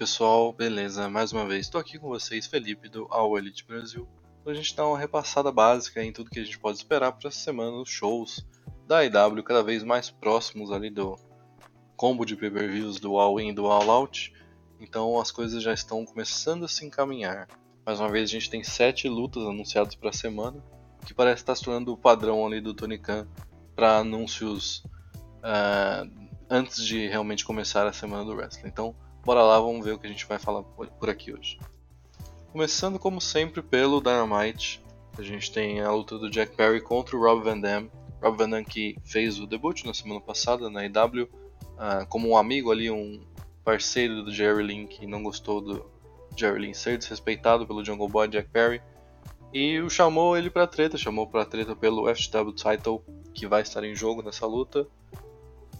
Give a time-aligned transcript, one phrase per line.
[0.00, 1.10] Pessoal, beleza?
[1.10, 4.08] Mais uma vez estou aqui com vocês, Felipe do All Elite Brasil,
[4.42, 7.28] para a gente dar uma repassada básica em tudo que a gente pode esperar para
[7.28, 8.46] essa semana nos shows
[8.86, 11.18] da IW cada vez mais próximos ali do
[11.98, 14.32] combo de pay-per-views do All In e do All Out.
[14.80, 17.46] Então as coisas já estão começando a se encaminhar.
[17.84, 20.64] Mais uma vez a gente tem sete lutas anunciadas para a semana,
[21.04, 23.28] que parece estar se tornando o padrão ali do Tony Khan
[23.76, 24.82] para anúncios
[25.44, 26.10] uh,
[26.48, 28.70] antes de realmente começar a semana do wrestling.
[28.70, 31.58] Então Bora lá, vamos ver o que a gente vai falar por aqui hoje.
[32.52, 34.82] Começando como sempre pelo Dynamite,
[35.18, 37.88] a gente tem a luta do Jack Perry contra o Rob Van Dam.
[38.22, 41.28] Rob Van Dam que fez o debut na semana passada na IW, uh,
[41.78, 43.20] ah, como um amigo ali, um
[43.62, 45.86] parceiro do Jerry Lynn que não gostou do
[46.34, 48.80] Jerry Lynn ser desrespeitado pelo Jungle Boy Jack Perry.
[49.52, 53.04] E o chamou ele pra treta, chamou pra treta pelo FTW Title
[53.34, 54.86] que vai estar em jogo nessa luta.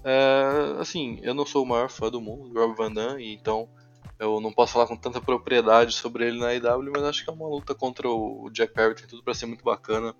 [0.03, 3.69] É, assim, eu não sou o maior fã do mundo, do Rob Van Damme, então
[4.19, 7.33] eu não posso falar com tanta propriedade sobre ele na IW, mas acho que é
[7.33, 10.15] uma luta contra o Jack Perry, tem tudo para ser muito bacana.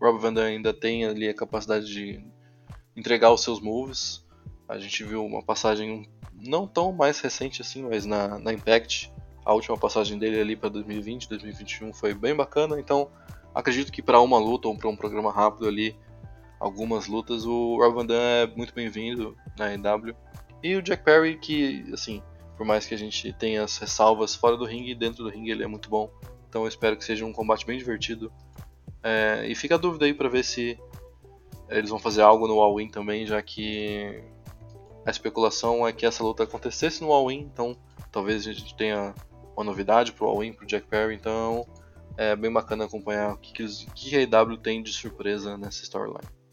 [0.00, 2.24] O Rob Van Damme ainda tem ali a capacidade de
[2.96, 4.24] entregar os seus moves.
[4.68, 9.12] A gente viu uma passagem não tão mais recente assim, mas na, na Impact,
[9.44, 13.10] a última passagem dele ali para 2020, 2021 foi bem bacana, então
[13.54, 15.96] acredito que para uma luta ou para um programa rápido ali
[16.64, 20.16] algumas lutas, o Rob Van Dam é muito bem-vindo na EW.
[20.62, 22.22] E o Jack Perry, que, assim,
[22.56, 25.62] por mais que a gente tenha as ressalvas fora do ringue, dentro do ringue ele
[25.62, 26.10] é muito bom.
[26.48, 28.32] Então eu espero que seja um combate bem divertido.
[29.02, 30.78] É, e fica a dúvida aí para ver se
[31.68, 34.24] eles vão fazer algo no All-In também, já que
[35.04, 37.76] a especulação é que essa luta acontecesse no All-In, então
[38.10, 39.14] talvez a gente tenha
[39.54, 41.66] uma novidade pro All-In, pro Jack Perry, então
[42.16, 46.43] é bem bacana acompanhar o que, que, que a EW tem de surpresa nessa storyline.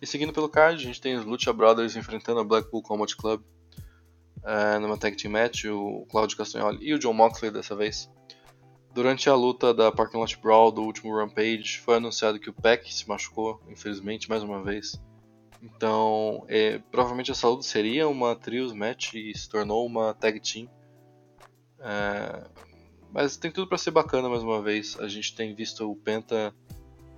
[0.00, 3.42] E seguindo pelo card, a gente tem os Lucha Brothers enfrentando a Blackpool Combat Club
[4.44, 8.10] é, numa tag team match, o Claudio Castagnoli e o John Moxley dessa vez.
[8.94, 12.92] Durante a luta da Parking Lot Brawl do último Rampage, foi anunciado que o Peck
[12.92, 15.00] se machucou, infelizmente, mais uma vez.
[15.62, 20.68] Então, é, provavelmente essa luta seria uma Trios match e se tornou uma tag team.
[21.80, 22.44] É,
[23.12, 24.98] mas tem tudo para ser bacana mais uma vez.
[25.00, 26.54] A gente tem visto o Penta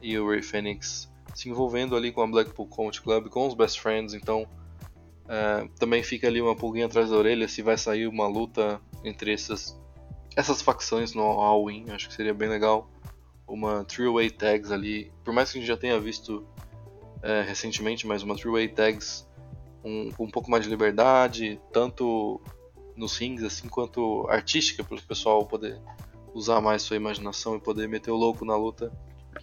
[0.00, 3.81] e o Ray Phoenix se envolvendo ali com a Blackpool Combat Club, com os Best
[3.81, 4.47] Friends, então
[5.29, 9.32] é, também fica ali uma pulguinha atrás da orelha se vai sair uma luta entre
[9.32, 9.79] essas,
[10.37, 12.91] essas facções no All-In, acho que seria bem legal.
[13.47, 16.47] Uma three-way tags ali, por mais que a gente já tenha visto
[17.23, 19.29] é, recentemente, mas uma three-way tags
[19.85, 22.41] um, com um pouco mais de liberdade, tanto
[22.97, 25.81] nos rings assim quanto artística, para o pessoal poder
[26.35, 28.93] usar mais sua imaginação e poder meter o louco na luta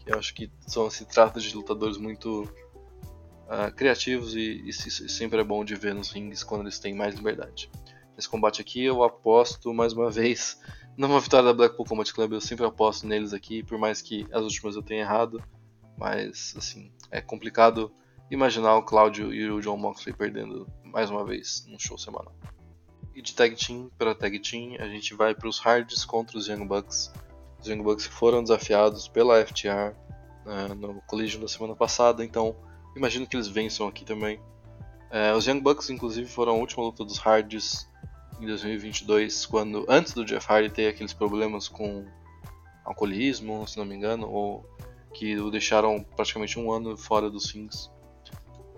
[0.05, 5.43] eu acho que são, se trata de lutadores muito uh, criativos e, e, sempre é
[5.43, 7.69] bom de ver nos rings quando eles têm mais liberdade.
[8.15, 10.59] Nesse combate aqui eu aposto mais uma vez
[10.97, 14.43] numa vitória da Blackpool Combat Club, eu sempre aposto neles aqui, por mais que as
[14.43, 15.41] últimas eu tenha errado.
[15.97, 17.91] Mas, assim, é complicado
[18.29, 22.35] imaginar o Cláudio e o John Moxley perdendo mais uma vez num show semanal.
[23.15, 26.47] E de Tag Team para Tag Team, a gente vai para os Hards contra os
[26.47, 27.11] Young Bucks.
[27.59, 29.93] Os Young Bucks foram desafiados pela FTR
[30.45, 32.55] uh, no Collision da semana passada, então
[32.95, 34.39] imagino que eles vençam aqui também.
[35.11, 37.87] Uh, os Young Bucks, inclusive, foram a última luta dos Hards
[38.39, 42.05] em 2022, quando antes do Jeff Hardy ter aqueles problemas com
[42.85, 44.65] alcoolismo, se não me engano, ou
[45.13, 47.91] que o deixaram praticamente um ano fora dos fins.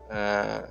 [0.09, 0.69] É,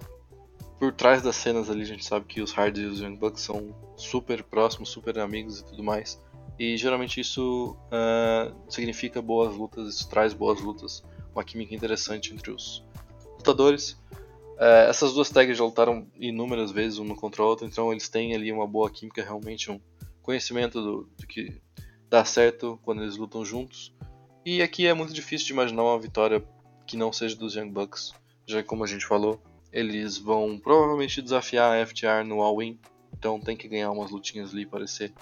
[0.79, 3.43] por trás das cenas ali a gente sabe que os Hardys e os Young Bucks
[3.43, 6.21] são super próximos, super amigos e tudo mais.
[6.59, 12.51] E geralmente isso uh, significa boas lutas, isso traz boas lutas, uma química interessante entre
[12.51, 12.85] os
[13.37, 13.93] lutadores.
[14.57, 18.35] Uh, essas duas tags já lutaram inúmeras vezes uma contra a outra, então eles têm
[18.35, 19.81] ali uma boa química, realmente um
[20.21, 21.61] conhecimento do, do que
[22.11, 23.95] dá certo quando eles lutam juntos.
[24.45, 26.45] E aqui é muito difícil de imaginar uma vitória
[26.87, 28.13] que não seja dos Young Bucks,
[28.47, 29.41] já que como a gente falou,
[29.73, 32.81] eles vão provavelmente desafiar a FTR no All-In,
[33.17, 35.13] então tem que ganhar umas lutinhas ali para ser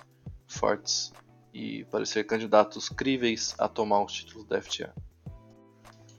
[0.46, 1.12] fortes
[1.56, 4.90] e parecer candidatos críveis a tomar os títulos da FTR.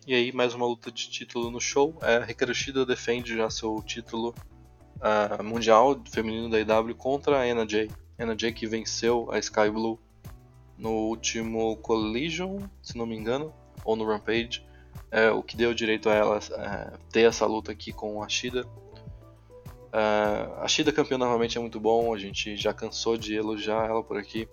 [0.07, 1.95] E aí, mais uma luta de título no show.
[2.01, 4.33] É, Hikaru defende já seu título
[4.95, 7.43] uh, mundial feminino da IW contra a.
[7.43, 9.99] Anna Jay que venceu a Sky Blue
[10.75, 13.53] no último Collision, se não me engano,
[13.85, 14.65] ou no Rampage,
[15.11, 18.65] é, o que deu direito a ela é, ter essa luta aqui com a Shida.
[19.93, 24.03] É, a Shida campeã novamente é muito bom, a gente já cansou de elogiar ela
[24.03, 24.49] por aqui.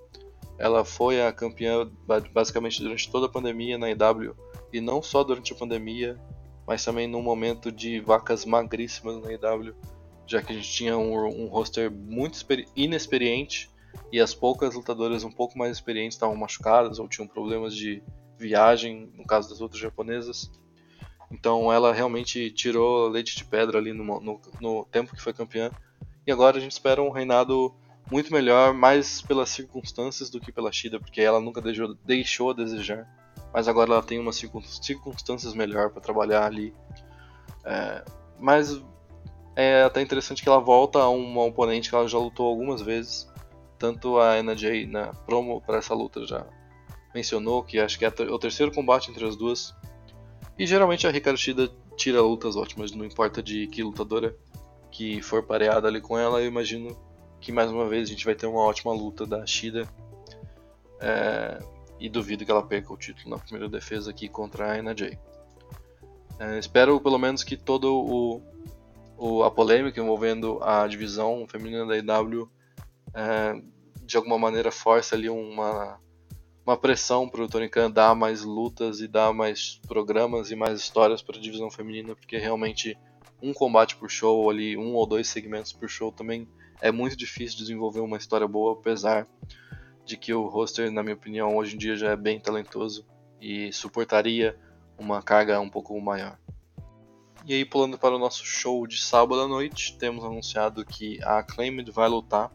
[0.59, 1.91] Ela foi a campeã
[2.33, 4.37] basicamente durante toda a pandemia na EW,
[4.73, 6.19] e não só durante a pandemia,
[6.67, 9.75] mas também num momento de vacas magríssimas na EW,
[10.27, 13.71] já que a gente tinha um, um roster muito inexperiente
[14.12, 18.03] e as poucas lutadoras um pouco mais experientes estavam machucadas ou tinham problemas de
[18.39, 20.51] viagem, no caso das outras japonesas.
[21.31, 25.71] Então ela realmente tirou leite de pedra ali no, no, no, tempo que foi campeã.
[26.27, 27.75] E agora a gente espera um reinado
[28.11, 32.55] muito melhor, mais pelas circunstâncias do que pela Shida, porque ela nunca deixou, deixou a
[32.55, 33.09] desejar.
[33.53, 36.75] Mas agora ela tem umas circunstâncias melhor para trabalhar ali.
[37.65, 38.05] É,
[38.39, 38.83] mas
[39.56, 43.33] é até interessante que ela volta a um oponente que ela já lutou algumas vezes
[43.79, 46.47] tanto a NJ na promo para essa luta já
[47.15, 49.75] mencionou que acho que é o terceiro combate entre as duas.
[50.59, 54.37] E geralmente a Ricardo Shida tira lutas ótimas, não importa de que lutadora
[54.91, 56.97] que for pareada ali com ela, eu imagino
[57.44, 59.87] que mais uma vez a gente vai ter uma ótima luta da Shida.
[60.99, 61.58] É,
[62.00, 65.19] e duvido que ela perca o título na primeira defesa aqui contra a NJ.
[66.38, 68.43] É, espero pelo menos que todo o,
[69.19, 72.49] o, a polêmica envolvendo a divisão feminina da IW
[73.12, 73.62] é,
[74.02, 76.00] de alguma maneira força ali uma,
[76.67, 80.81] uma pressão para o Tony Khan dar mais lutas e dar mais programas e mais
[80.81, 82.96] histórias para a divisão feminina, porque realmente
[83.43, 86.49] um combate por show ali, um ou dois segmentos por show também
[86.81, 89.26] é muito difícil desenvolver uma história boa, apesar
[90.05, 93.06] de que o roster, na minha opinião, hoje em dia já é bem talentoso
[93.41, 94.59] e suportaria
[94.99, 96.38] uma carga um pouco maior.
[97.47, 101.38] E aí, pulando para o nosso show de sábado à noite, temos anunciado que a
[101.38, 102.50] Acclaimed vai lutar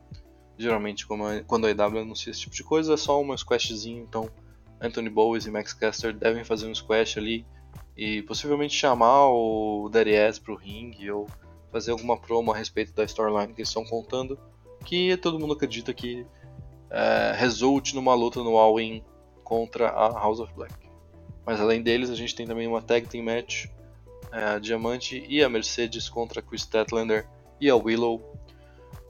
[0.60, 1.08] Geralmente,
[1.48, 4.04] quando a EW anuncia esse tipo de coisa, é só uma squashzinho.
[4.04, 4.30] Então,
[4.82, 7.46] Anthony Bowes e Max Caster devem fazer um squash ali
[7.96, 11.28] e possivelmente chamar o Darius para o ringue ou
[11.72, 14.40] fazer alguma promo a respeito da storyline que eles estão contando,
[14.86, 16.26] que todo mundo acredita que
[16.90, 19.04] é, resulte numa luta no All-In
[19.44, 20.74] contra a House of Black.
[21.46, 23.66] Mas além deles, a gente tem também uma tag team match,
[24.32, 27.28] é, a Diamante e a Mercedes contra a Chris Statlander
[27.60, 28.22] e a Willow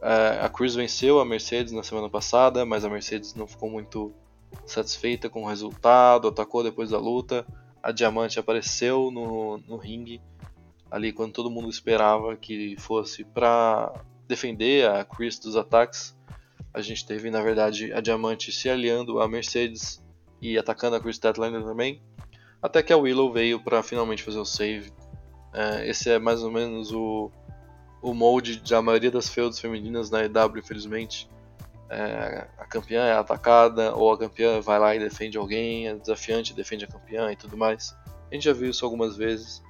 [0.01, 4.13] é, a Cruz venceu a Mercedes na semana passada, mas a Mercedes não ficou muito
[4.65, 7.45] satisfeita com o resultado, atacou depois da luta.
[7.83, 10.21] A Diamante apareceu no, no ringue
[10.91, 13.93] ali quando todo mundo esperava que fosse para
[14.27, 16.17] defender a Chris dos ataques.
[16.73, 20.03] A gente teve, na verdade, a Diamante se aliando à Mercedes
[20.41, 22.01] e atacando a Chris Statlander também.
[22.61, 24.91] Até que a Willow veio para finalmente fazer o save.
[25.53, 27.31] É, esse é mais ou menos o,
[28.01, 31.29] o molde da maioria das feudas femininas na EW, infelizmente.
[31.89, 36.53] É, a campeã é atacada, ou a campeã vai lá e defende alguém, a desafiante
[36.53, 37.95] defende a campeã e tudo mais.
[38.29, 39.63] A gente já viu isso algumas vezes.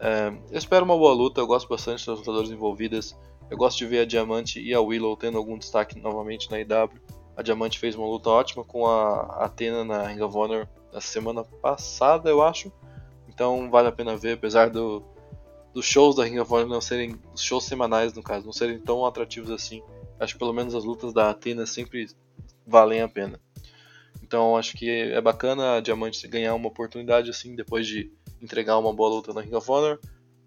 [0.00, 3.14] É, eu espero uma boa luta, eu gosto bastante das lutadoras envolvidas.
[3.50, 6.90] Eu gosto de ver a Diamante e a Willow tendo algum destaque novamente na EW.
[7.36, 11.44] A Diamante fez uma luta ótima com a Athena na Ring of Honor na semana
[11.44, 12.72] passada, eu acho.
[13.28, 15.02] Então vale a pena ver, apesar do,
[15.74, 17.16] dos shows da Ring of Honor não serem.
[17.34, 19.82] Os shows semanais, no caso, não serem tão atrativos assim.
[20.18, 22.08] Acho que pelo menos as lutas da Athena sempre
[22.66, 23.40] valem a pena.
[24.22, 28.92] Então acho que é bacana a Diamante ganhar uma oportunidade assim depois de entregar uma
[28.92, 29.98] boa luta na Ring of Honor.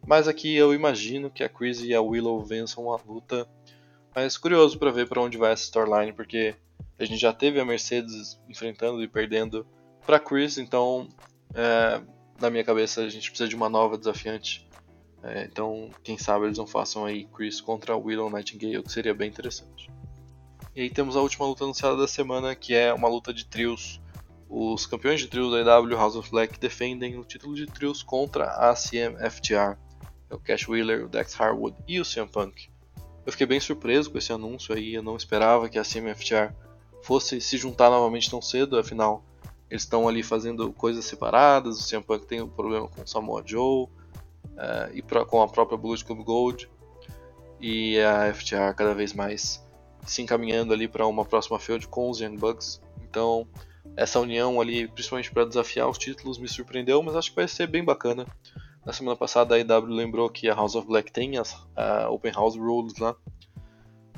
[0.06, 3.48] Mas aqui eu imagino que a Chris e a Willow vençam a luta.
[4.16, 6.56] Mas curioso para ver para onde vai essa storyline, porque
[7.00, 9.66] a gente já teve a Mercedes enfrentando e perdendo
[10.06, 11.08] para Chris, então
[11.54, 12.02] é,
[12.40, 14.68] na minha cabeça a gente precisa de uma nova desafiante.
[15.24, 19.30] É, então, quem sabe eles não façam aí Chris contra Willow Nightingale, que seria bem
[19.30, 19.90] interessante.
[20.76, 24.02] E aí temos a última luta anunciada da semana, que é uma luta de trios.
[24.56, 28.46] Os campeões de trios da EW House of Black defendem o título de trios contra
[28.52, 29.80] a CMFTR.
[30.30, 32.70] O Cash Wheeler, o Dex Harwood e o CM Punk.
[33.26, 36.54] Eu fiquei bem surpreso com esse anúncio aí, eu não esperava que a CMFTR
[37.02, 39.26] fosse se juntar novamente tão cedo, afinal
[39.72, 41.80] eles estão ali fazendo coisas separadas.
[41.80, 43.90] O CM Punk tem um problema com o Samoa Joe uh,
[44.94, 46.70] e pro, com a própria Bullet Club Gold.
[47.60, 49.66] E a FTR cada vez mais
[50.06, 52.80] se encaminhando ali para uma próxima feud com os Young Bucks.
[53.02, 53.48] Então,
[53.96, 57.68] essa união ali, principalmente para desafiar os títulos, me surpreendeu, mas acho que vai ser
[57.68, 58.26] bem bacana.
[58.86, 61.56] Na semana passada a IW lembrou que a House of Black tem as
[62.10, 63.16] Open House Rules lá,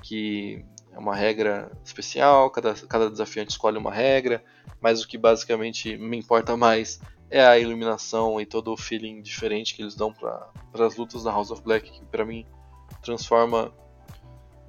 [0.02, 4.44] que é uma regra especial, cada, cada desafiante escolhe uma regra,
[4.80, 9.76] mas o que basicamente me importa mais é a iluminação e todo o feeling diferente
[9.76, 12.46] que eles dão para as lutas da House of Black, que para mim
[13.04, 13.74] transforma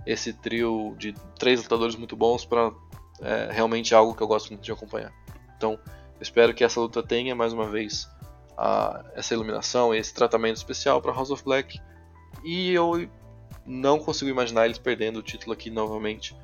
[0.04, 2.72] esse trio de três lutadores muito bons para
[3.20, 5.12] é, realmente algo que eu gosto muito de acompanhar.
[5.56, 5.78] Então,
[6.20, 8.08] espero que essa luta tenha mais uma vez
[8.56, 11.80] a, essa iluminação esse tratamento especial para House of Black.
[12.44, 13.08] E eu
[13.64, 16.36] não consigo imaginar eles perdendo o título aqui novamente.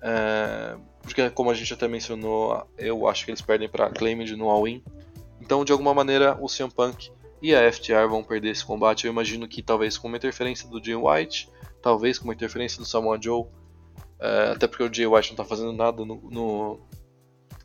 [0.00, 4.48] É, porque, como a gente até mencionou, eu acho que eles perdem para Claimed no
[4.48, 4.82] All-In.
[5.40, 9.06] Então, de alguma maneira, o CM Punk e a FTR vão perder esse combate.
[9.06, 11.48] Eu imagino que talvez com uma interferência do Jay White,
[11.82, 13.46] talvez com uma interferência do Samoa Joe,
[14.20, 16.80] é, até porque o Jay White não está fazendo nada no, no,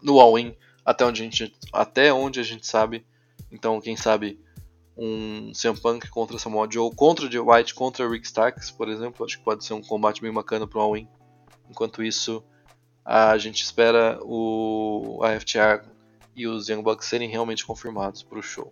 [0.02, 0.56] no All-In,
[0.86, 3.06] até, onde a gente, até onde a gente sabe.
[3.52, 4.40] Então, quem sabe
[4.98, 9.26] um CM Punk contra Samoa Joe, contra o Jay White, contra Rick Starks, por exemplo.
[9.26, 11.08] Acho que pode ser um combate bem bacana para o All-In.
[11.70, 12.44] Enquanto isso,
[13.04, 15.34] a gente espera o a
[16.36, 18.72] e os Young Bucks serem realmente confirmados para o show.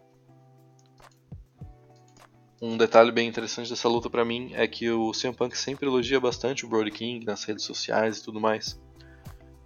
[2.62, 6.20] Um detalhe bem interessante dessa luta para mim é que o CM Punk sempre elogia
[6.20, 8.80] bastante o Brody King nas redes sociais e tudo mais.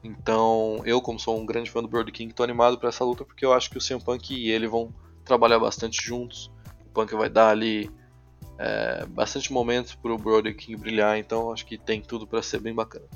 [0.01, 3.25] Então, eu como sou um grande fã do Brody King, estou animado para essa luta
[3.25, 6.49] porque eu acho que o CM Punk e ele vão trabalhar bastante juntos.
[6.85, 7.91] O Punk vai dar ali
[8.57, 12.61] é, bastante momentos para o Brody King brilhar, então acho que tem tudo para ser
[12.61, 13.09] bem bacana.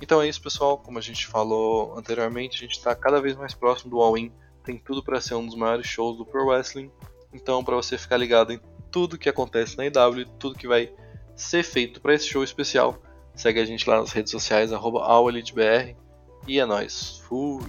[0.00, 0.76] Então é isso, pessoal.
[0.76, 4.32] Como a gente falou anteriormente, a gente está cada vez mais próximo do All-In.
[4.64, 6.90] Tem tudo para ser um dos maiores shows do Pro Wrestling.
[7.32, 8.60] Então, para você ficar ligado em
[8.90, 10.92] tudo que acontece na IW, tudo que vai
[11.34, 13.02] ser feito para esse show especial,
[13.34, 15.06] segue a gente lá nas redes sociais, arroba
[16.46, 17.22] E é nóis.
[17.26, 17.62] Fui!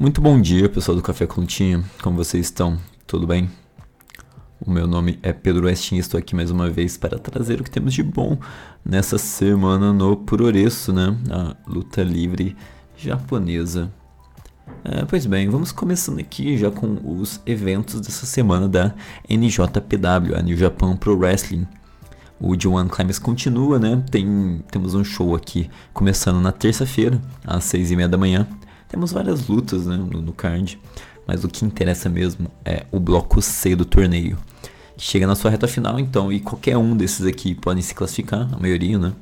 [0.00, 1.84] Muito bom dia, pessoal do Café Continha.
[2.02, 2.78] Como vocês estão?
[3.06, 3.50] Tudo bem?
[4.60, 7.64] O meu nome é Pedro Westin e estou aqui mais uma vez para trazer o
[7.64, 8.36] que temos de bom
[8.84, 11.16] nessa semana no Puroreço, né?
[11.30, 12.56] A luta livre
[12.96, 13.88] japonesa.
[14.84, 18.92] É, pois bem, vamos começando aqui já com os eventos dessa semana da
[19.28, 21.64] NJPW, a New Japan Pro Wrestling.
[22.40, 24.02] O G1 Climax continua, né?
[24.10, 28.46] Tem, temos um show aqui começando na terça-feira, às seis e meia da manhã
[28.88, 30.80] temos várias lutas né, no, no card,
[31.28, 34.38] mas o que interessa mesmo é o bloco C do torneio.
[34.96, 38.58] Chega na sua reta final então, e qualquer um desses aqui podem se classificar, a
[38.58, 39.12] maioria, né?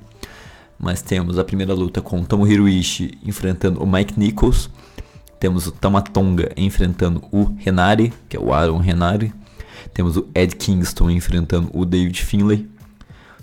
[0.79, 4.71] Mas temos a primeira luta com Tomohiro Ishii enfrentando o Mike Nichols.
[5.41, 9.35] Temos o Tamatonga enfrentando o Renari, que é o Aaron Renari.
[9.93, 12.69] Temos o Ed Kingston enfrentando o David Finlay.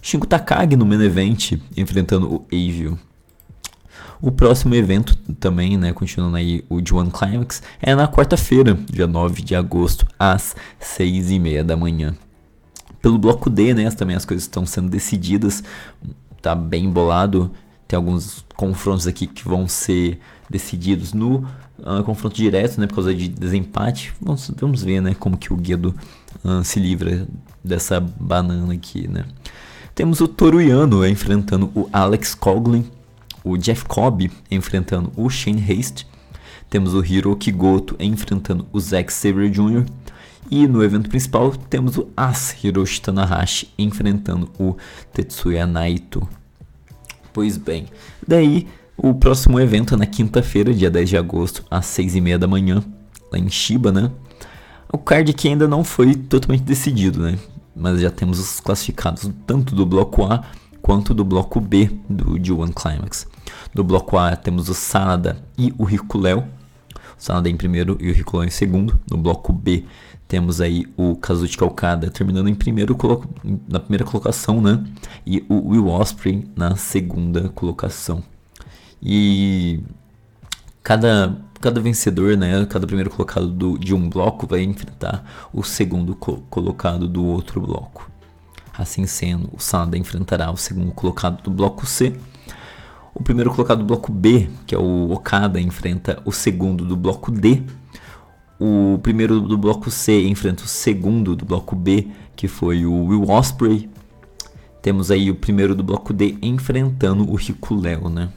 [0.02, 2.98] Shingo Takagi no main event enfrentando o Avio.
[4.24, 9.42] O próximo evento também, né, continuando aí o G1 Climax, é na quarta-feira, dia 9
[9.42, 12.16] de agosto, às 6 e meia da manhã.
[13.02, 15.62] Pelo bloco D, né, também as coisas estão sendo decididas,
[16.42, 17.52] tá bem bolado,
[17.86, 21.46] tem alguns confrontos aqui que vão ser decididos no
[21.80, 24.14] uh, confronto direto, né, por causa de desempate.
[24.22, 25.94] Vamos, vamos ver, né, como que o Guedo
[26.46, 27.28] uh, se livra
[27.62, 29.26] dessa banana aqui, né.
[29.94, 32.90] Temos o Toruyano enfrentando o Alex Coughlin
[33.44, 36.08] o Jeff Cobb enfrentando o Shane Haste.
[36.70, 39.86] Temos o Hiroki Goto enfrentando o Zack Sabre Jr.
[40.50, 44.76] E no evento principal temos o As Hiroshi Tanahashi enfrentando o
[45.12, 46.28] Tetsuya Naito.
[47.32, 47.88] Pois bem,
[48.28, 52.84] daí o próximo evento é na quinta-feira, dia 10 de agosto, às 6h30 da manhã,
[53.32, 54.12] lá em Shiba, né?
[54.92, 57.40] O card aqui ainda não foi totalmente decidido, né?
[57.76, 60.44] mas já temos os classificados tanto do bloco A
[60.82, 63.28] quanto do bloco B do G1 Climax.
[63.74, 66.40] Do bloco A temos o Sanada e o Riculéu.
[66.40, 69.00] O Sanada em primeiro e o Riculéu em segundo.
[69.10, 69.86] No bloco B
[70.28, 72.98] temos aí o Kazuchika Okada terminando em primeiro
[73.68, 74.84] na primeira colocação, né?
[75.26, 78.24] E o Will Osprey na segunda colocação.
[79.02, 79.82] E
[80.82, 86.14] cada cada vencedor, né, cada primeiro colocado do, de um bloco vai enfrentar o segundo
[86.14, 88.12] co colocado do outro bloco.
[88.78, 92.20] Assim sendo, o Sanada enfrentará o segundo colocado do bloco C.
[93.16, 97.32] O primeiro colocado do bloco B, que é o Okada, enfrenta o segundo do bloco
[97.32, 97.62] D.
[98.60, 103.30] O primeiro do bloco C enfrenta o segundo do bloco B, que foi o Will
[103.30, 103.90] Osprey.
[104.82, 108.30] Temos aí o primeiro do bloco D enfrentando o Rico Léo, né?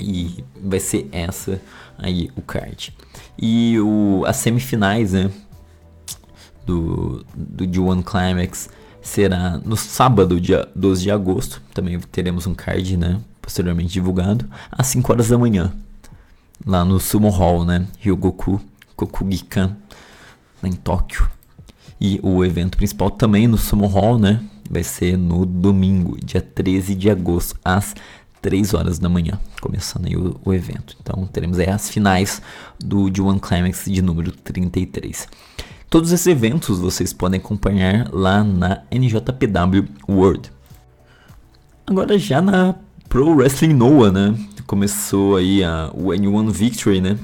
[0.00, 1.60] E vai ser essa
[1.98, 2.94] aí o card.
[3.38, 5.30] E o, as semifinais, né?
[6.64, 8.70] Do, do G1 Climax
[9.02, 11.60] será no sábado, dia 12 de agosto.
[11.74, 13.20] Também teremos um card, né?
[13.42, 15.72] Posteriormente divulgado, às 5 horas da manhã.
[16.64, 17.86] Lá no Sumo Hall, né?
[17.98, 18.60] Ryogoku
[18.96, 19.76] Kokugikan,
[20.62, 21.28] em Tóquio.
[22.00, 24.42] E o evento principal também no Sumo Hall, né?
[24.70, 27.94] Vai ser no domingo, dia 13 de agosto, às
[28.40, 30.96] 3 horas da manhã, começando aí o, o evento.
[31.00, 32.40] Então teremos aí as finais
[32.78, 35.28] do D1 Climax de número 33.
[35.88, 40.50] Todos esses eventos vocês podem acompanhar lá na NJPW World.
[41.86, 42.74] Agora já na
[43.12, 44.34] Pro Wrestling Noah, né?
[44.66, 47.18] Começou aí a, o N1 Victory, né?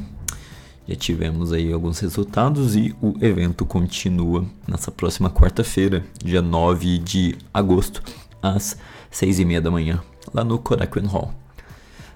[0.87, 7.39] Já tivemos aí alguns resultados e o evento continua nessa próxima quarta-feira, dia 9 de
[7.55, 8.03] agosto,
[8.43, 8.77] às
[9.11, 10.03] 6 e meia da manhã
[10.35, 11.33] lá no Korakuen Hall.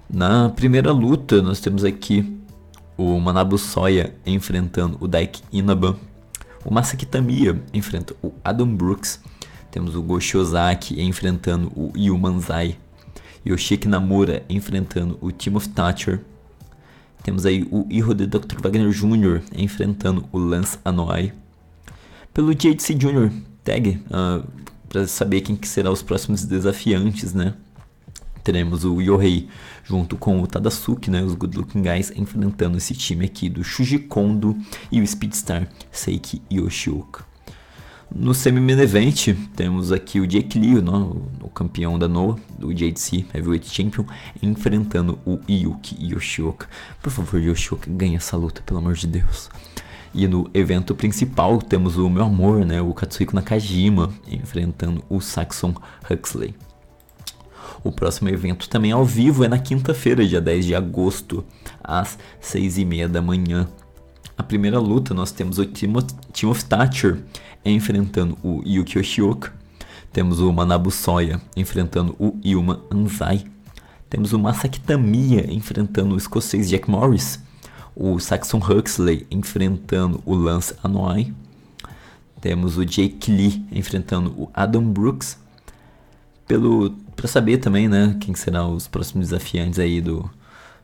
[0.07, 2.31] Na primeira luta, nós temos aqui
[2.95, 5.97] o Manabu Soya enfrentando o Daiki Inaba.
[6.63, 9.19] O Masaki Tamiya enfrenta o Adam Brooks.
[9.71, 12.77] Temos o Goshi Ozaki enfrentando o Yu Manzai.
[13.45, 16.21] Yoshiki Namura enfrentando o Timothy Thatcher.
[17.23, 18.61] Temos aí o Hijo de Dr.
[18.61, 19.41] Wagner Jr.
[19.55, 21.31] enfrentando o Lance Anoa'i.
[22.33, 23.31] Pelo JDC Jr.
[23.63, 24.43] Tag, uh, ah,
[24.89, 27.53] para saber quem que será os próximos desafiantes, né?
[28.43, 29.47] teremos o Yohei
[29.83, 33.99] junto com o Tadasuke, né, os Good Looking Guys, enfrentando esse time aqui do Shuji
[33.99, 34.57] Kondo
[34.91, 37.32] e o Speedstar Seiki Yoshioka.
[38.15, 40.75] No semi-main event, temos aqui o Jake Lee,
[41.41, 44.05] o campeão da Noah, do JDC Heavyweight Champion,
[44.39, 46.69] enfrentando o Yuki Yoshioka.
[47.01, 49.49] Por favor, Yoshioka, ganhe essa luta, pelo amor de Deus.
[50.13, 55.73] E no evento principal, temos o meu amor, né, o Katsuhiko Nakajima, enfrentando o Saxon
[56.07, 56.53] Huxley.
[57.83, 61.43] O próximo evento também ao vivo é na quinta-feira, dia 10 de agosto,
[61.83, 63.67] às 6 e meia da manhã.
[64.37, 67.23] A primeira luta nós temos o Timothy Thatcher
[67.71, 69.53] enfrentando o Yuki Yoshioka.
[70.11, 73.45] Temos o Manabu Soya enfrentando o Yuma Anzai.
[74.09, 77.39] Temos o Masaki Tamiya enfrentando o escocês Jack Morris.
[77.95, 81.33] O Saxon Huxley enfrentando o Lance Anoa'i.
[82.39, 85.37] Temos o Jake Lee enfrentando o Adam Brooks
[86.45, 90.29] pelo para saber também, né, quem serão os próximos desafiantes aí do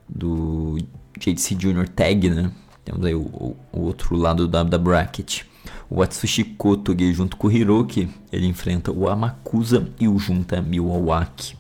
[0.07, 0.77] do
[1.19, 2.51] JDC Junior Tag, né?
[2.83, 5.43] Temos aí o, o, o outro lado da, da bracket.
[5.89, 11.58] O Atsushi Kotoge junto com o Hiroki, ele enfrenta o Amakusa e o Junta Miwawaki.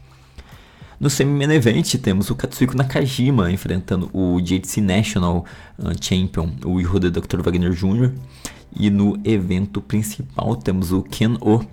[0.99, 5.45] No semi-main event temos o Katsuhiko Nakajima enfrentando o JDC National
[5.77, 7.41] uh, Champion, o Ihoda Dr.
[7.41, 8.13] Wagner Jr.
[8.75, 11.63] E no evento principal temos o Ken O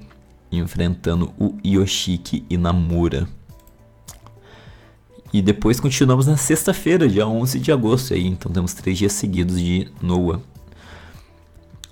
[0.51, 3.29] enfrentando o Yoshiki Inamura.
[5.33, 9.61] E depois continuamos na sexta-feira, dia 11 de agosto, aí, então temos três dias seguidos
[9.61, 10.40] de Noah.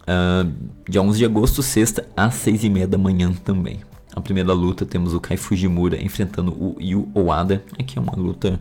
[0.04, 0.52] Uh,
[0.88, 3.80] dia 11 de agosto, sexta, às 6 e meia da manhã também.
[4.14, 7.64] A primeira luta temos o Kai Fujimura enfrentando o Yu Owada.
[7.78, 8.60] Aqui é uma luta,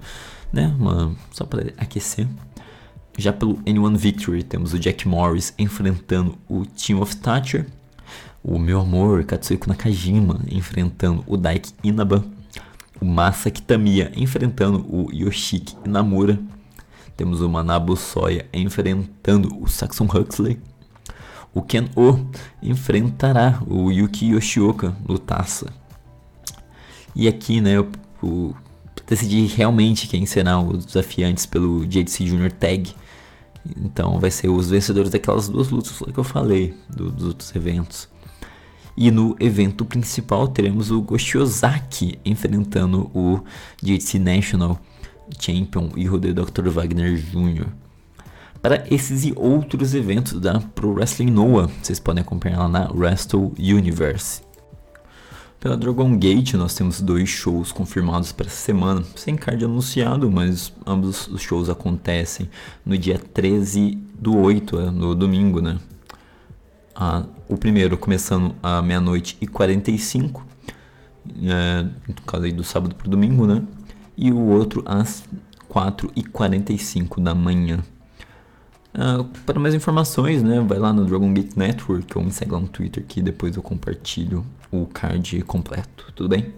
[0.51, 2.27] né, uma, só para aquecer.
[3.17, 7.67] Já pelo N1 Victory temos o Jack Morris enfrentando o Team of Thatcher
[8.43, 12.23] o meu amor Katsuhiko Nakajima enfrentando o Daiki Inaba,
[12.99, 16.37] o Masa Kitamiya enfrentando o Yoshiki Inamura,
[17.15, 20.59] temos o Manabu Soya enfrentando o Saxon Huxley,
[21.53, 22.19] o Ken O
[22.61, 25.67] enfrentará o Yuki Yoshioka no Taça.
[27.15, 27.87] E aqui, né, eu,
[28.23, 28.55] eu
[29.05, 32.95] decidi realmente quem serão os desafiantes pelo JDC Junior Tag.
[33.77, 38.09] Então vai ser os vencedores daquelas duas lutas que eu falei, do, dos outros eventos.
[38.95, 41.05] E no evento principal teremos o
[41.39, 43.39] Ozaki enfrentando o
[43.81, 44.79] JTC National
[45.39, 46.69] Champion e o Dr.
[46.69, 47.67] Wagner Jr.
[48.63, 51.69] para esses e outros eventos da Pro Wrestling Noah.
[51.81, 54.41] Vocês podem acompanhar lá na Wrestle Universe.
[55.59, 60.71] Pela Dragon Gate nós temos dois shows confirmados para essa semana, sem card anunciado, mas
[60.87, 62.49] ambos os shows acontecem
[62.85, 65.77] no dia 13 do 8, é, no domingo, né?
[67.49, 70.45] O primeiro começando à meia-noite e 45,
[71.43, 73.61] é, no caso aí do sábado para o domingo, né?
[74.15, 75.25] E o outro às
[75.67, 77.83] 4 e 45 da manhã.
[78.93, 82.59] Uh, para mais informações, né, vai lá no Dragon Gate Network ou me segue lá
[82.59, 86.53] no Twitter que depois eu compartilho o card completo, tudo bem?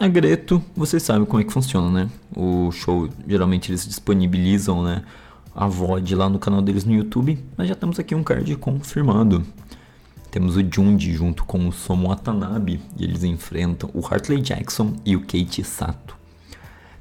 [0.00, 2.10] A Greto, vocês sabem como é que funciona, né?
[2.34, 5.02] O show, geralmente eles disponibilizam, né,
[5.54, 9.44] a VOD lá no canal deles no YouTube, mas já temos aqui um card confirmado.
[10.30, 15.16] Temos o Jundi junto com o Somo Watanabe e eles enfrentam o Hartley Jackson e
[15.16, 16.15] o Kate Sato.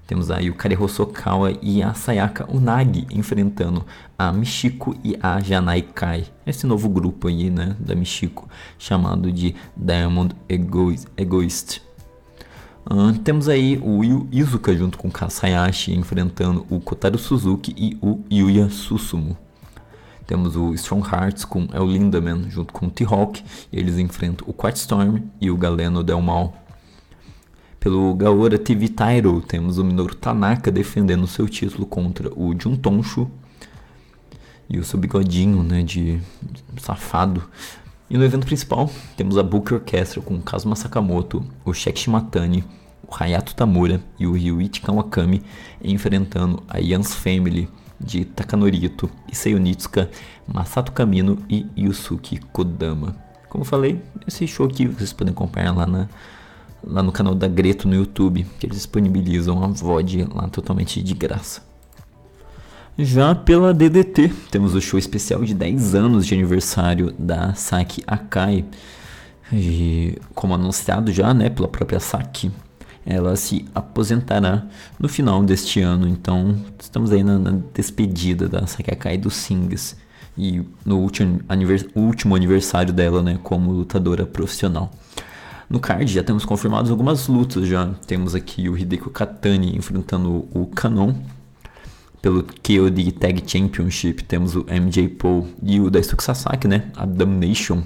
[0.08, 3.84] Temos aí o Kare Hosokawa e a Sayaka Unagi enfrentando
[4.18, 6.26] a Michiko e a Janai Kai.
[6.46, 11.82] Esse novo grupo aí, né, da Michiko, chamado de Diamond Egoist.
[12.88, 18.20] Uh, temos aí o Yu Izuka junto com Kasayashi enfrentando o Kotaro Suzuki e o
[18.32, 19.36] Yuya Susumu.
[20.28, 23.44] Temos o Strong Hearts com El Lindaman junto com o T-Hawk.
[23.74, 26.65] Eles enfrentam o Quatstorm e o Galeno Del Mal.
[27.86, 33.30] Pelo Gaora TV Title, temos o Minoru Tanaka defendendo seu título contra o Juntonshu
[34.68, 36.20] e o seu bigodinho, né, de
[36.78, 37.48] safado.
[38.10, 42.64] E no evento principal, temos a Book Orchestra com Kazuma Sakamoto, o Shek Shimatani,
[43.08, 45.44] o Hayato Tamura e o Ryuichi Kawakami
[45.80, 47.70] enfrentando a Yans Family
[48.00, 48.92] de Takanori
[49.32, 50.10] e Seiyonitsuka,
[50.52, 53.16] Masato Kamino e Yusuke Kodama.
[53.48, 56.10] Como falei, esse show aqui vocês podem acompanhar lá na
[56.86, 61.14] lá no canal da Greto no YouTube, que eles disponibilizam a VOD lá totalmente de
[61.14, 61.62] graça.
[62.98, 68.64] Já pela DDT, temos o show especial de 10 anos de aniversário da Saki Akai.
[69.52, 72.52] E, como anunciado já, né, pela própria Saki,
[73.06, 74.66] ela se aposentará
[74.98, 76.08] no final deste ano.
[76.08, 79.98] Então, estamos aí na, na despedida da Saki Akai dos Sings
[80.38, 84.92] e no último, anivers último aniversário dela, né, como lutadora profissional.
[85.70, 87.88] No card já temos confirmados algumas lutas já.
[88.06, 91.14] Temos aqui o Hideko Katani enfrentando o Kanon.
[92.22, 96.92] Pelo KOD Tag Championship temos o MJ Paul e o Daisuke Sasaki, né?
[96.96, 97.84] A Damnation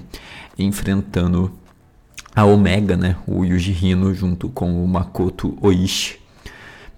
[0.58, 1.52] enfrentando
[2.34, 3.16] a Omega, né?
[3.26, 6.18] O Yuji Hino junto com o Makoto Oishi.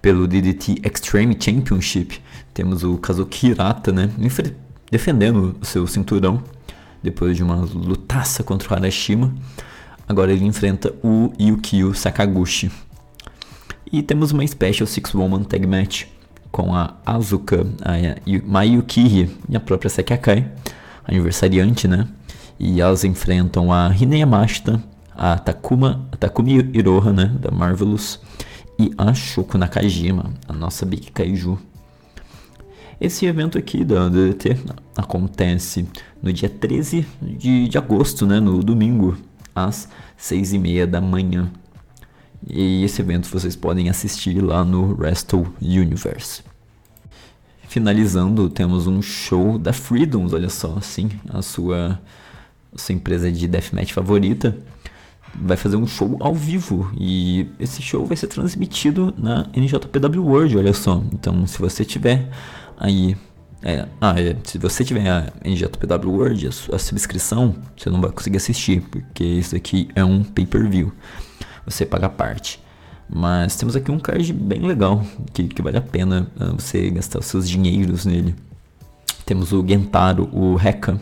[0.01, 2.19] Pelo DDT Extreme Championship
[2.53, 4.09] temos o Kazuki Hirata, né?
[4.91, 6.43] Defendendo o seu cinturão
[7.01, 9.33] depois de uma lutaça contra o Arashima.
[10.07, 12.71] Agora ele enfrenta o Yukio Sakaguchi.
[13.91, 16.05] E temos uma Special Six Woman Tag Match
[16.51, 17.93] com a Azuka, a
[18.45, 20.51] Mayukihi e a própria Sekiakai,
[21.05, 22.07] aniversariante, né?
[22.59, 24.83] E elas enfrentam a Hine Yamashita,
[25.15, 27.31] a Takuma, a Takumi Iroha, né?
[27.39, 28.19] Da Marvelous,
[28.77, 31.57] e a Shoko Nakajima, a nossa Big Kaiju.
[32.99, 34.57] Esse evento aqui da DDT
[34.95, 35.85] acontece
[36.21, 38.39] no dia 13 de, de agosto, né?
[38.39, 39.17] No domingo
[39.55, 39.87] às
[40.17, 41.51] seis e meia da manhã.
[42.47, 46.43] E esse evento vocês podem assistir lá no Wrestle Universe.
[47.67, 51.99] Finalizando, temos um show da Freedoms, olha só, assim, a sua,
[52.73, 54.55] a sua empresa de deathmatch favorita
[55.35, 60.57] vai fazer um show ao vivo e esse show vai ser transmitido na NJPW World,
[60.57, 61.01] olha só.
[61.11, 62.29] Então, se você tiver
[62.77, 63.17] aí
[63.63, 68.11] é, ah, é, se você tiver a NJPW World, a, a subscrição, você não vai
[68.11, 70.91] conseguir assistir, porque isso aqui é um pay-per-view.
[71.65, 72.59] Você paga parte.
[73.09, 77.19] Mas temos aqui um card bem legal, que, que vale a pena uh, você gastar
[77.19, 78.35] os seus dinheiros nele.
[79.25, 80.99] Temos o Gentaro, o Heka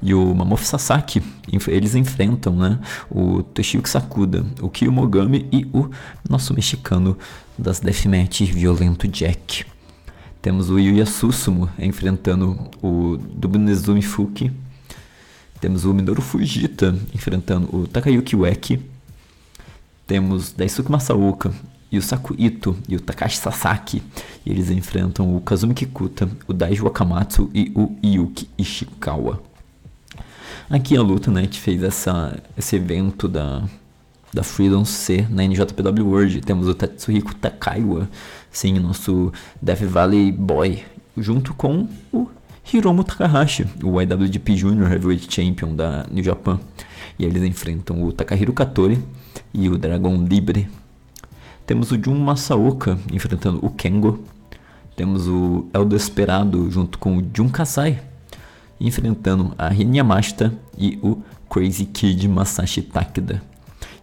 [0.00, 1.20] e o Mamoru Sasaki.
[1.66, 2.78] Eles enfrentam né,
[3.10, 5.90] o Toshiyuki Sakuda, o Kiyomogami e o
[6.28, 7.18] nosso mexicano
[7.58, 9.64] das Deathmatch, Violento Jack.
[10.44, 14.52] Temos o Yuya Susumu enfrentando o Dubnezumi Fuki.
[15.58, 18.78] Temos o Minoru Fujita enfrentando o Takayuki Ueki.
[20.06, 21.50] Temos Daisuke Masaoka
[21.90, 24.02] e o Saku Ito e o Takashi Sasaki.
[24.44, 29.42] E eles enfrentam o Kazumi Kikuta, o Daiji Wakamatsu e o Yuki Ishikawa.
[30.68, 33.64] Aqui a luta, né, que fez essa, esse evento da,
[34.30, 36.42] da Freedom C na NJPW World.
[36.42, 38.10] Temos o Tatsuhiko Takaiwa
[38.54, 40.84] Sim, nosso Death Valley Boy,
[41.16, 42.28] junto com o
[42.72, 46.60] Hiromu Takahashi, o IWGP Junior Heavyweight Champion da New Japan.
[47.18, 49.02] E eles enfrentam o Takahiro Katori
[49.52, 50.68] e o Dragon Libre.
[51.66, 54.22] Temos o Jun Masaoka enfrentando o Kengo.
[54.94, 58.00] temos o El Desperado junto com o Jun Kasai
[58.80, 63.42] enfrentando a Rin Yamashita e o Crazy Kid Masashi Takeda.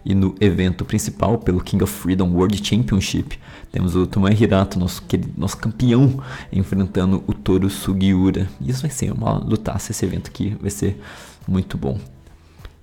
[0.04, 3.38] E no evento principal, pelo King of Freedom World Championship,
[3.70, 5.02] temos o Tomoe Hirato, nosso,
[5.36, 8.48] nosso campeão, enfrentando o Toru Sugiura.
[8.60, 11.00] Isso vai ser uma lutaça, esse evento aqui vai ser
[11.46, 11.98] muito bom.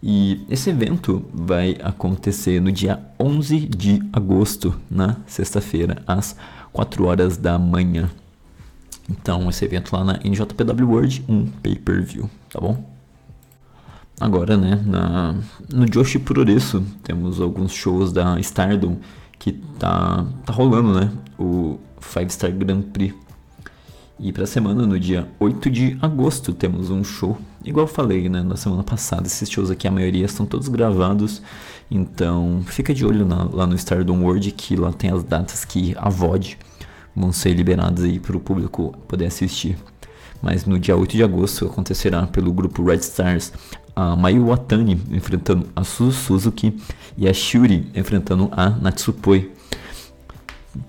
[0.01, 6.38] E esse evento vai acontecer no dia 11 de agosto, na sexta-feira, às
[6.71, 8.10] 4 horas da manhã.
[9.10, 12.98] Então, esse evento lá na NJPW World, um pay-per-view, tá bom?
[14.19, 15.34] Agora, né, na,
[15.73, 18.97] no Joshi Puroresu, temos alguns shows da Stardom
[19.38, 23.15] que tá, tá rolando, né, o 5 Star Grand Prix.
[24.19, 28.43] E pra semana, no dia 8 de agosto, temos um show, igual eu falei, né,
[28.43, 31.41] na semana passada, esses shows aqui, a maioria estão todos gravados,
[31.89, 35.95] então fica de olho na, lá no Stardom World, que lá tem as datas que
[35.97, 36.58] a VOD
[37.15, 39.77] vão ser liberadas aí para o público poder assistir.
[40.41, 43.53] Mas no dia 8 de agosto acontecerá pelo grupo Red Stars
[43.99, 46.73] a Mayu Watani enfrentando a Suzu Suzuki
[47.17, 49.51] e a Shuri enfrentando a Natsupoi.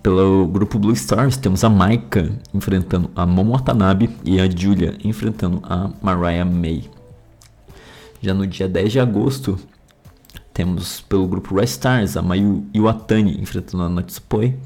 [0.01, 5.61] Pelo grupo Blue Stars temos a Maika enfrentando a Momo Watanabe e a Julia enfrentando
[5.64, 6.88] a Mariah May.
[8.23, 9.59] Já no dia 10 de agosto
[10.55, 14.57] temos pelo grupo Red Stars a Mayu Iwatani enfrentando a Natsupoi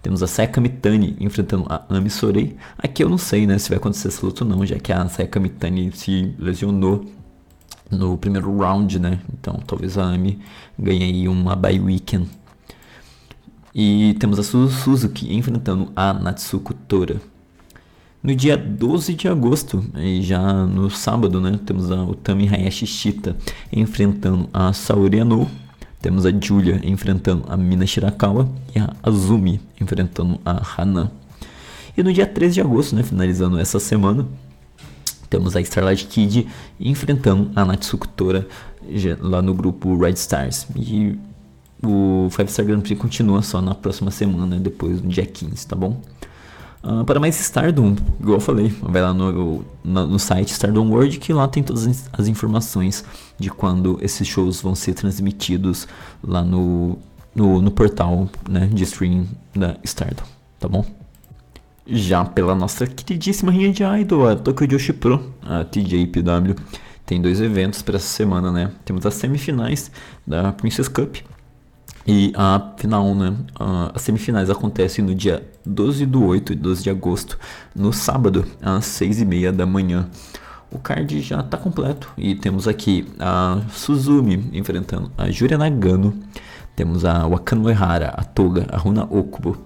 [0.00, 2.56] temos a Sayaka Mitani enfrentando a Ami Sorei.
[2.78, 5.06] Aqui eu não sei, né, se vai acontecer essa luta ou não, já que a
[5.06, 7.04] Sayaka Mitani se lesionou
[7.90, 9.20] no primeiro round, né?
[9.32, 10.38] Então talvez a Ami
[10.78, 12.28] ganhe aí uma bye weekend.
[13.74, 17.20] E temos a Suzu Suzuki enfrentando a Natsuko Tora.
[18.22, 23.34] No dia 12 de agosto, e já no sábado, né, temos a Utami Hayashi Shita
[23.72, 25.48] enfrentando a Saori Anou.
[26.02, 31.10] Temos a Julia enfrentando a Mina Shirakawa e a Azumi enfrentando a Hana.
[31.96, 34.26] E no dia 13 de agosto, né, finalizando essa semana,
[35.30, 38.46] temos a Starlight Kid enfrentando a Natsuko Tora
[39.20, 40.66] lá no grupo Red Stars.
[40.76, 41.16] E
[41.82, 45.76] o Five Star Grand Prix continua só na próxima semana, depois no dia 15, tá
[45.76, 46.00] bom?
[46.82, 51.18] Uh, para mais Stardom, igual eu falei, vai lá no, no, no, site Stardom World
[51.18, 53.04] que lá tem todas as informações
[53.38, 55.86] de quando esses shows vão ser transmitidos
[56.24, 56.98] lá no,
[57.34, 60.24] no, no portal né, de stream da Stardom,
[60.58, 60.99] tá bom?
[61.92, 66.54] Já pela nossa queridíssima rinha de idol, a Tokyo Joshi Pro, a TJPW,
[67.04, 68.70] tem dois eventos para essa semana, né?
[68.84, 69.90] Temos as semifinais
[70.24, 71.16] da Princess Cup
[72.06, 73.34] e a final, né?
[73.92, 77.36] As semifinais acontecem no dia 12 do 8 e 12 de agosto,
[77.74, 80.08] no sábado, às 6 e meia da manhã.
[80.70, 86.14] O card já está completo e temos aqui a Suzumi enfrentando a Juria Nagano,
[86.76, 89.58] temos a Wakano Ehara, a Toga, a Runa Okubo,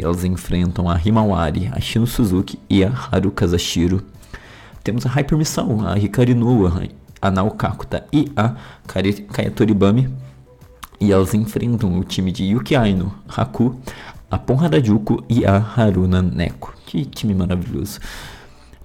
[0.00, 4.02] e elas enfrentam a Himawari, a Shino Suzuki e a Haru Kazashiro.
[4.82, 6.34] Temos a Hyper Missão, a Hikari
[7.20, 8.56] a Naokakuta e a
[9.30, 10.08] Kayatoribami
[10.98, 13.78] e elas enfrentam o time de Yuki Aino, Haku,
[14.30, 16.72] a Ponra Juku e a Haruna Neko.
[16.86, 18.00] Que time maravilhoso.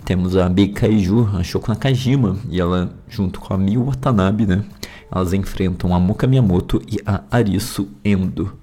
[0.03, 4.63] Temos a Big Kaiju, a Shoko Nakajima, e ela, junto com a Miu Watanabe, né?
[5.11, 8.53] Elas enfrentam a Muka Miyamoto e a Arisu Endo.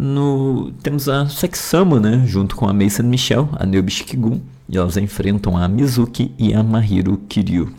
[0.00, 2.22] No, temos a Sexama, né?
[2.24, 6.62] Junto com a Mason Michelle, a Neubi Shikigun, e elas enfrentam a Mizuki e a
[6.62, 7.74] Mahiro Kiryu.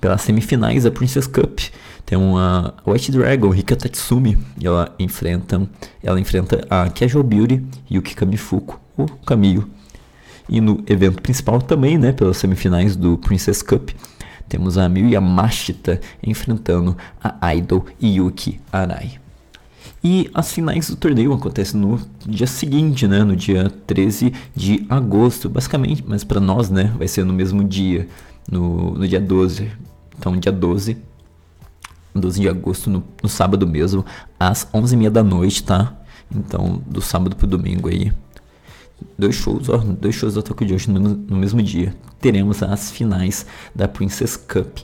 [0.00, 1.60] Pelas semifinais da Princess Cup,
[2.04, 5.64] tem uma White Dragon, Rika Tatsumi, e ela enfrenta,
[6.02, 9.70] ela enfrenta a Casual Beauty e o Kikamifuku, o Kamiyo.
[10.48, 13.90] E no evento principal também, né, pelas semifinais do Princess Cup,
[14.48, 19.19] temos a Miyu Yamashita enfrentando a Idol Yuki Arai.
[20.02, 25.48] E as finais do torneio acontecem no dia seguinte, né, no dia 13 de agosto,
[25.48, 28.08] basicamente, mas para nós, né, vai ser no mesmo dia,
[28.50, 29.70] no, no dia 12.
[30.18, 30.96] Então, dia 12
[32.14, 34.04] 12 de agosto, no, no sábado mesmo,
[34.38, 35.94] às 11h30 da noite, tá?
[36.34, 38.12] Então, do sábado pro domingo aí.
[39.18, 41.94] Dois shows, ó, dois shows da Tokyo Joshi no, no mesmo dia.
[42.20, 44.78] Teremos as finais da Princess Cup.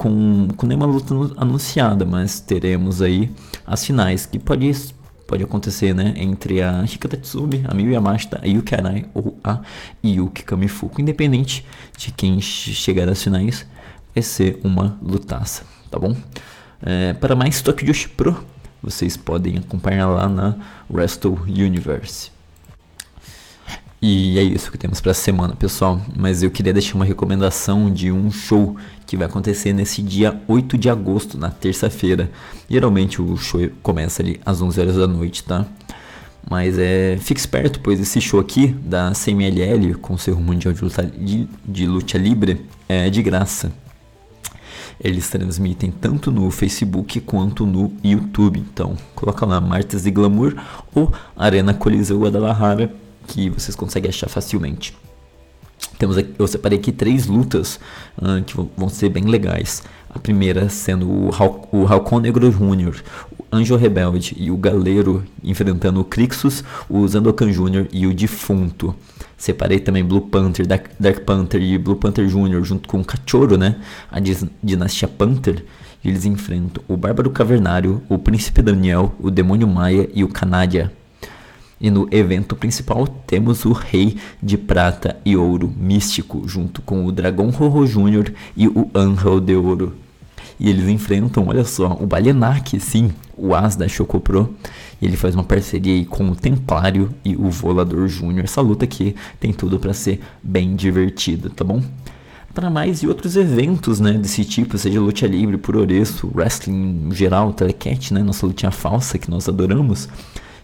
[0.00, 3.30] Com, com nenhuma luta anunciada, mas teremos aí
[3.66, 4.94] as finais que pode,
[5.26, 6.14] pode acontecer, né?
[6.16, 9.60] Entre a Hika Tatsumi, a Miyu Yamashita, a Yuki Arai ou a
[10.02, 11.02] Yuki Kamifuku.
[11.02, 11.66] Independente
[11.98, 13.66] de quem chegar às finais,
[14.14, 16.16] vai ser uma lutaça, tá bom?
[16.80, 18.42] É, para mais Tokyo Pro,
[18.82, 20.56] vocês podem acompanhar lá na
[20.90, 22.30] Wrestle Universe.
[24.02, 26.00] E é isso que temos para a semana, pessoal.
[26.16, 28.74] Mas eu queria deixar uma recomendação de um show
[29.06, 32.30] que vai acontecer nesse dia 8 de agosto, na terça-feira.
[32.68, 35.66] Geralmente o show começa ali às 11 horas da noite, tá?
[36.48, 41.46] Mas é, fique esperto, pois esse show aqui da CMLL, Conselho Mundial de Luta, de,
[41.62, 43.70] de Luta Libre, é de graça.
[44.98, 48.58] Eles transmitem tanto no Facebook quanto no YouTube.
[48.58, 50.54] Então, coloca lá Martes de Glamour
[50.94, 52.92] ou Arena Coliseu Guadalajara,
[53.30, 54.92] que vocês conseguem achar facilmente.
[55.98, 57.78] Temos aqui, eu separei aqui três lutas
[58.18, 59.82] uh, que vão ser bem legais.
[60.12, 63.02] A primeira sendo o, Hal, o Halcon Negro Jr.,
[63.38, 67.86] o Anjo Rebelde e o Galeiro enfrentando o Crixus, o Zandokan Jr.
[67.92, 68.94] e o Defunto.
[69.36, 72.64] Separei também Blue Panther, Dark, Panther e Blue Panther Jr.
[72.64, 73.76] junto com o Cachorro, né?
[74.10, 74.18] A
[74.62, 75.64] dinastia Panther.
[76.02, 80.90] E eles enfrentam o Bárbaro Cavernário, o Príncipe Daniel, o Demônio Maia e o Canádia.
[81.80, 87.12] E no evento principal temos o Rei de Prata e Ouro Místico, junto com o
[87.12, 88.34] Dragão Rorro Jr.
[88.54, 89.94] e o Angel de Ouro.
[90.58, 94.54] E eles enfrentam, olha só, o Balenac, sim, o As da Chocopro.
[95.00, 98.44] E ele faz uma parceria com o Templário e o Volador Júnior.
[98.44, 101.82] Essa luta aqui tem tudo para ser bem divertida, tá bom?
[102.52, 107.54] Para mais e outros eventos, né, desse tipo, seja luta livre, por oreço, wrestling geral,
[107.54, 110.08] telecat, né, nossa lutinha falsa que nós adoramos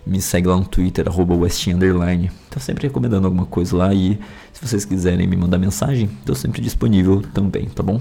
[0.07, 2.31] me segue lá no Twitter, arroba Underline.
[2.49, 4.19] Tô sempre recomendando alguma coisa lá e
[4.53, 8.01] se vocês quiserem me mandar mensagem, tô sempre disponível também, tá bom?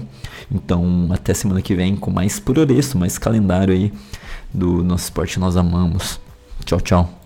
[0.50, 3.92] Então, até semana que vem com mais por oreço, mais calendário aí
[4.54, 6.20] do nosso esporte nós amamos.
[6.64, 7.25] Tchau, tchau.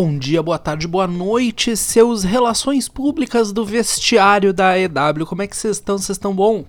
[0.00, 5.26] Bom dia, boa tarde, boa noite, seus relações públicas do vestiário da EW.
[5.26, 5.98] Como é que vocês estão?
[5.98, 6.64] Vocês estão bom?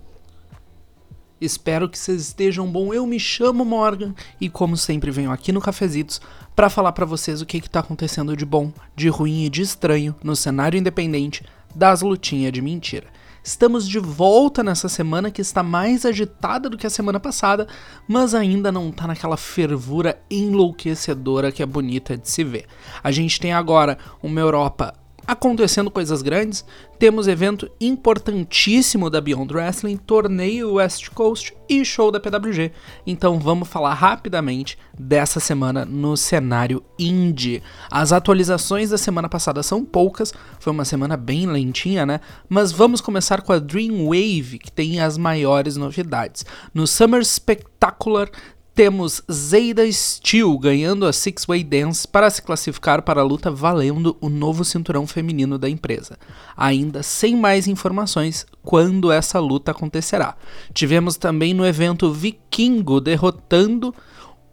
[1.40, 2.92] Espero que vocês estejam bom.
[2.92, 6.20] Eu me chamo Morgan e como sempre venho aqui no Cafezitos
[6.56, 10.12] para falar para vocês o que está acontecendo de bom, de ruim e de estranho
[10.24, 13.06] no cenário independente das lutinhas de mentira.
[13.42, 17.66] Estamos de volta nessa semana que está mais agitada do que a semana passada,
[18.06, 22.66] mas ainda não está naquela fervura enlouquecedora que é bonita de se ver.
[23.02, 24.94] A gente tem agora uma Europa
[25.30, 26.64] acontecendo coisas grandes.
[26.98, 32.72] Temos evento importantíssimo da Beyond Wrestling, torneio West Coast e show da PWG.
[33.06, 37.62] Então vamos falar rapidamente dessa semana no cenário indie.
[37.88, 42.20] As atualizações da semana passada são poucas, foi uma semana bem lentinha, né?
[42.48, 46.44] Mas vamos começar com a Dreamwave, que tem as maiores novidades.
[46.74, 48.28] No Summer Spectacular
[48.74, 54.16] temos Zayda Steel ganhando a Six Way Dance para se classificar para a luta valendo
[54.20, 56.18] o novo cinturão feminino da empresa.
[56.56, 60.36] Ainda sem mais informações quando essa luta acontecerá.
[60.72, 63.94] Tivemos também no evento Vikingo derrotando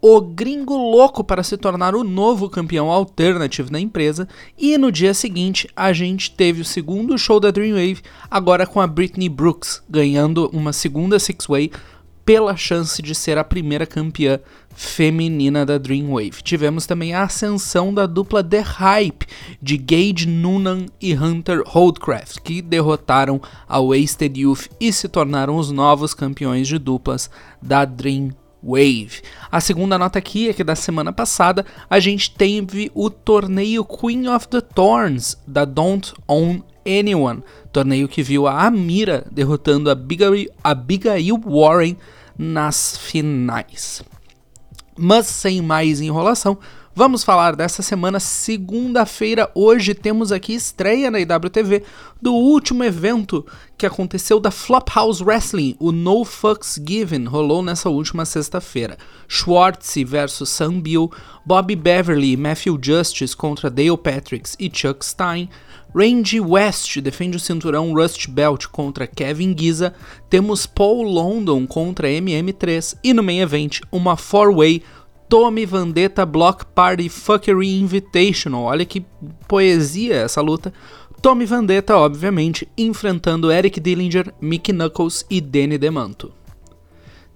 [0.00, 4.28] o Gringo Louco para se tornar o novo campeão alternativo da empresa.
[4.56, 8.86] E no dia seguinte, a gente teve o segundo show da Dreamwave, agora com a
[8.86, 11.72] Britney Brooks, ganhando uma segunda Six Way
[12.28, 14.38] pela chance de ser a primeira campeã
[14.76, 16.42] feminina da Dreamwave.
[16.42, 19.26] Tivemos também a ascensão da dupla The Hype
[19.62, 25.70] de Gage Noonan e Hunter Holdcraft, que derrotaram a Wasted Youth e se tornaram os
[25.70, 27.30] novos campeões de duplas
[27.62, 28.36] da Dreamwave.
[28.60, 29.22] Wave.
[29.52, 34.26] A segunda nota aqui é que da semana passada a gente teve o torneio Queen
[34.26, 40.50] of the Thorns da Don't Own Anyone, torneio que viu a Amira derrotando a Abigail,
[40.64, 41.96] Abigail Warren
[42.38, 44.02] nas finais.
[44.96, 46.58] Mas sem mais enrolação,
[46.94, 49.50] vamos falar dessa semana, segunda-feira.
[49.54, 51.84] Hoje temos aqui estreia na IWTV
[52.20, 53.46] do último evento
[53.76, 58.98] que aconteceu da Flophouse Wrestling, o No Fucks Given, rolou nessa última sexta-feira.
[59.28, 61.12] Schwartz versus Sam Bill,
[61.46, 65.48] Bobby Beverly e Matthew Justice contra Dale Patricks e Chuck Stein,
[65.94, 69.94] Randy West defende o cinturão Rust Belt contra Kevin Giza.
[70.28, 72.98] Temos Paul London contra MM3.
[73.02, 74.82] E no main event, uma four-way
[75.28, 78.64] Tommy Vendetta Block Party Fuckery Invitational.
[78.64, 79.04] Olha que
[79.46, 80.72] poesia essa luta.
[81.20, 86.37] Tommy Vendetta, obviamente, enfrentando Eric Dillinger, Mickey Knuckles e Danny DeManto.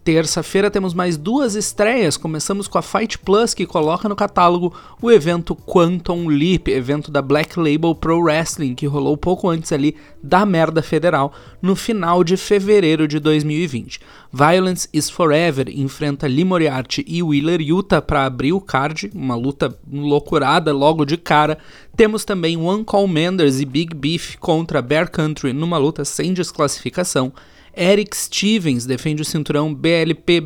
[0.04, 2.16] Terça-feira temos mais duas estreias.
[2.16, 7.22] Começamos com a Fight Plus, que coloca no catálogo o evento Quantum Leap, evento da
[7.22, 11.32] Black Label Pro Wrestling, que rolou pouco antes ali da merda federal,
[11.62, 14.00] no final de fevereiro de 2020.
[14.32, 19.72] Violence is Forever enfrenta Lee Moriarty e Wheeler Yuta para abrir o card, uma luta
[19.88, 21.58] loucurada logo de cara.
[21.94, 27.32] Temos também One Call Manders e Big Beef contra Bear Country numa luta sem desclassificação.
[27.76, 30.42] Eric Stevens defende o cinturão BLP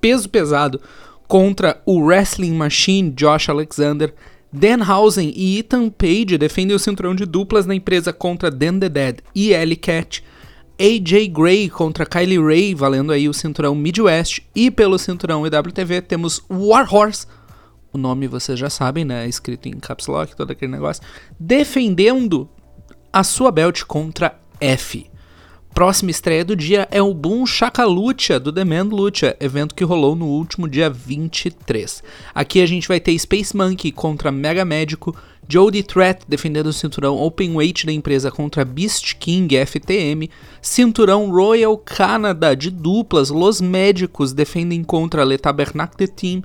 [0.00, 0.80] peso pesado
[1.28, 4.14] contra o Wrestling Machine Josh Alexander.
[4.52, 9.20] Danhausen e Ethan Page defendem o cinturão de duplas na empresa contra Dan the Dead
[9.34, 10.24] e Ellie Cat.
[10.78, 14.40] AJ Gray contra Kylie Ray, valendo aí o cinturão Midwest.
[14.56, 17.26] E pelo cinturão EWTV temos Warhorse,
[17.92, 19.28] o nome vocês já sabem, né?
[19.28, 21.02] Escrito em caps lock, todo aquele negócio.
[21.38, 22.48] Defendendo
[23.12, 25.09] a sua belt contra F.
[25.74, 27.44] Próxima estreia do dia é o Boom
[27.88, 32.02] Lucha do Demand Lucha, evento que rolou no último dia 23.
[32.34, 35.16] Aqui a gente vai ter Space Monkey contra Mega Médico,
[35.48, 40.28] Jody Threat defendendo o cinturão Open Weight da empresa contra Beast King FTM,
[40.60, 46.42] cinturão Royal Canada de duplas, Los Médicos defendem contra Le Tabernacle Team,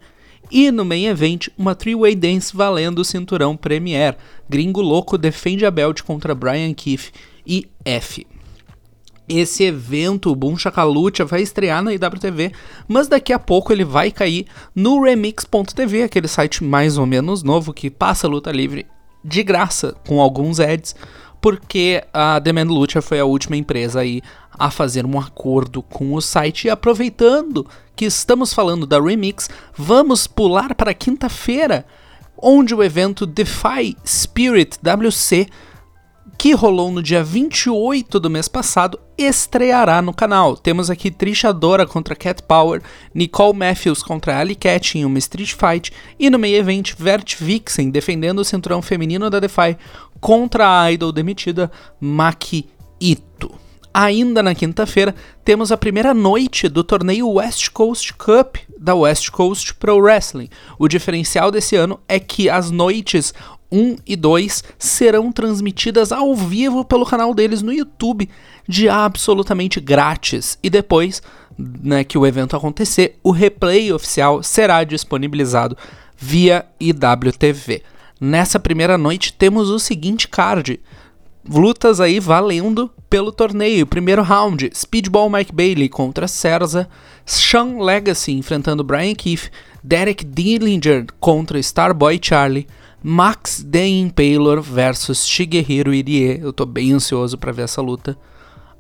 [0.52, 4.16] e no main event, uma three-way dance valendo o cinturão Premier.
[4.48, 7.12] Gringo Louco defende a belt contra Brian Keefe
[7.46, 8.26] e F.
[9.28, 12.52] Esse evento, o Boom Chakalucha, vai estrear na IWTV,
[12.88, 14.46] mas daqui a pouco ele vai cair
[14.76, 18.86] no Remix.tv, aquele site mais ou menos novo que passa luta livre
[19.24, 20.96] de graça, com alguns ads,
[21.42, 24.22] porque a Demand Lucha foi a última empresa aí
[24.52, 26.66] a fazer um acordo com o site.
[26.66, 27.66] E aproveitando
[27.96, 31.86] que estamos falando da Remix, vamos pular para quinta-feira,
[32.38, 35.48] onde o evento Defy Spirit WC
[36.38, 40.58] que rolou no dia 28 do mês passado, estreará no canal.
[40.58, 42.82] Temos aqui Trisha Dora contra Cat Power,
[43.14, 47.90] Nicole Matthews contra Ali Cat em uma Street Fight e no meio evento Vert Vixen
[47.90, 49.78] defendendo o cinturão feminino da Defy
[50.20, 52.68] contra a idol demitida Maki
[53.00, 53.66] Ito.
[53.98, 59.74] Ainda na quinta-feira, temos a primeira noite do torneio West Coast Cup da West Coast
[59.76, 60.50] Pro Wrestling.
[60.78, 63.34] O diferencial desse ano é que as noites
[63.72, 68.30] 1 e 2 serão transmitidas ao vivo pelo canal deles no YouTube,
[68.68, 70.58] de absolutamente grátis.
[70.64, 71.22] E depois
[71.58, 75.78] né, que o evento acontecer, o replay oficial será disponibilizado
[76.18, 77.84] via IWTV.
[78.20, 80.80] Nessa primeira noite temos o seguinte card.
[81.48, 83.86] Lutas aí valendo pelo torneio.
[83.86, 86.90] Primeiro round, Speedball Mike Bailey contra Cerza,
[87.26, 89.52] Sean Legacy enfrentando Brian Keefe,
[89.84, 92.68] Derek Dillinger contra Starboy Charlie,
[93.08, 96.40] Max The Impaler versus Shigehiro Irie.
[96.42, 98.18] Eu tô bem ansioso para ver essa luta.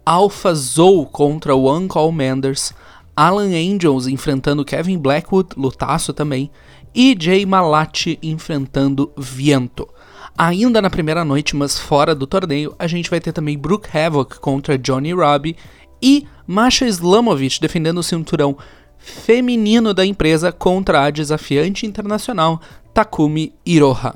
[0.03, 2.73] Alpha Zou contra One Call Manders.
[3.15, 6.49] Alan Angels enfrentando Kevin Blackwood, lutaço também.
[6.95, 9.87] E Jay Malati enfrentando Viento.
[10.35, 14.39] Ainda na primeira noite, mas fora do torneio, a gente vai ter também Brooke Havoc
[14.39, 15.55] contra Johnny Robbie
[16.01, 18.57] e Masha Slamovich defendendo o cinturão
[18.97, 22.59] feminino da empresa contra a desafiante internacional
[22.95, 24.15] Takumi Iroha.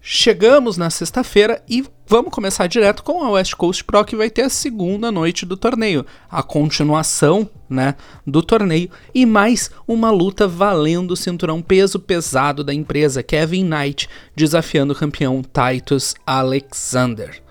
[0.00, 4.42] Chegamos na sexta-feira e vamos começar direto com a West Coast Pro, que vai ter
[4.42, 11.10] a segunda noite do torneio, a continuação né, do torneio e mais uma luta valendo
[11.10, 17.42] o cinturão peso pesado da empresa Kevin Knight desafiando o campeão Titus Alexander.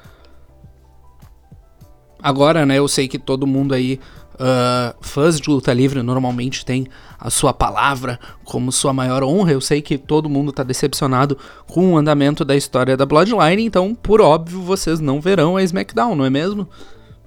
[2.23, 3.99] Agora, né, eu sei que todo mundo aí
[4.41, 6.87] Uh, fãs de luta livre normalmente têm
[7.19, 9.51] a sua palavra como sua maior honra.
[9.51, 11.37] Eu sei que todo mundo está decepcionado
[11.67, 16.15] com o andamento da história da Bloodline, então, por óbvio, vocês não verão a SmackDown,
[16.15, 16.67] não é mesmo?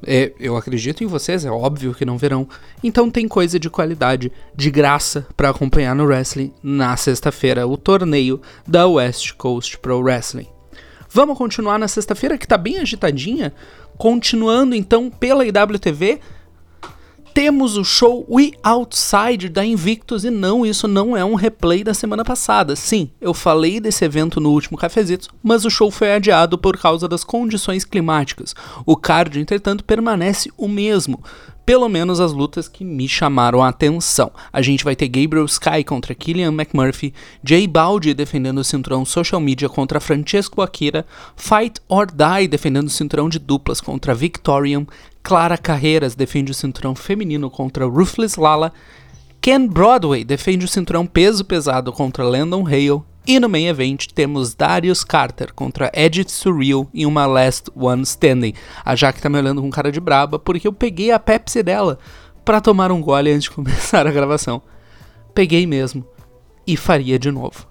[0.04, 2.48] É, eu acredito em vocês, é óbvio que não verão.
[2.82, 8.40] Então tem coisa de qualidade, de graça, para acompanhar no wrestling na sexta-feira, o torneio
[8.66, 10.48] da West Coast Pro Wrestling.
[11.08, 13.54] Vamos continuar na sexta-feira, que está bem agitadinha.
[13.96, 16.18] Continuando então pela IWTV,
[17.34, 21.92] temos o show We Outside da Invictus e não, isso não é um replay da
[21.92, 22.76] semana passada.
[22.76, 27.08] Sim, eu falei desse evento no último Cafezito, mas o show foi adiado por causa
[27.08, 28.54] das condições climáticas.
[28.86, 31.20] O card, entretanto, permanece o mesmo.
[31.66, 34.30] Pelo menos as lutas que me chamaram a atenção.
[34.52, 39.40] A gente vai ter Gabriel Sky contra Killian McMurphy, Jay Baldi defendendo o cinturão Social
[39.40, 44.86] Media contra Francesco Akira, Fight or Die defendendo o cinturão de duplas contra Victorian,
[45.24, 48.74] Clara Carreiras defende o cinturão feminino contra Ruthless Lala.
[49.40, 53.02] Ken Broadway defende o cinturão peso pesado contra Landon Hale.
[53.26, 58.52] E no main event temos Darius Carter contra Edith Surreal em uma Last One Standing.
[58.84, 61.98] A Jaque tá me olhando com cara de braba porque eu peguei a Pepsi dela
[62.44, 64.60] para tomar um gole antes de começar a gravação.
[65.34, 66.06] Peguei mesmo.
[66.66, 67.66] E faria de novo.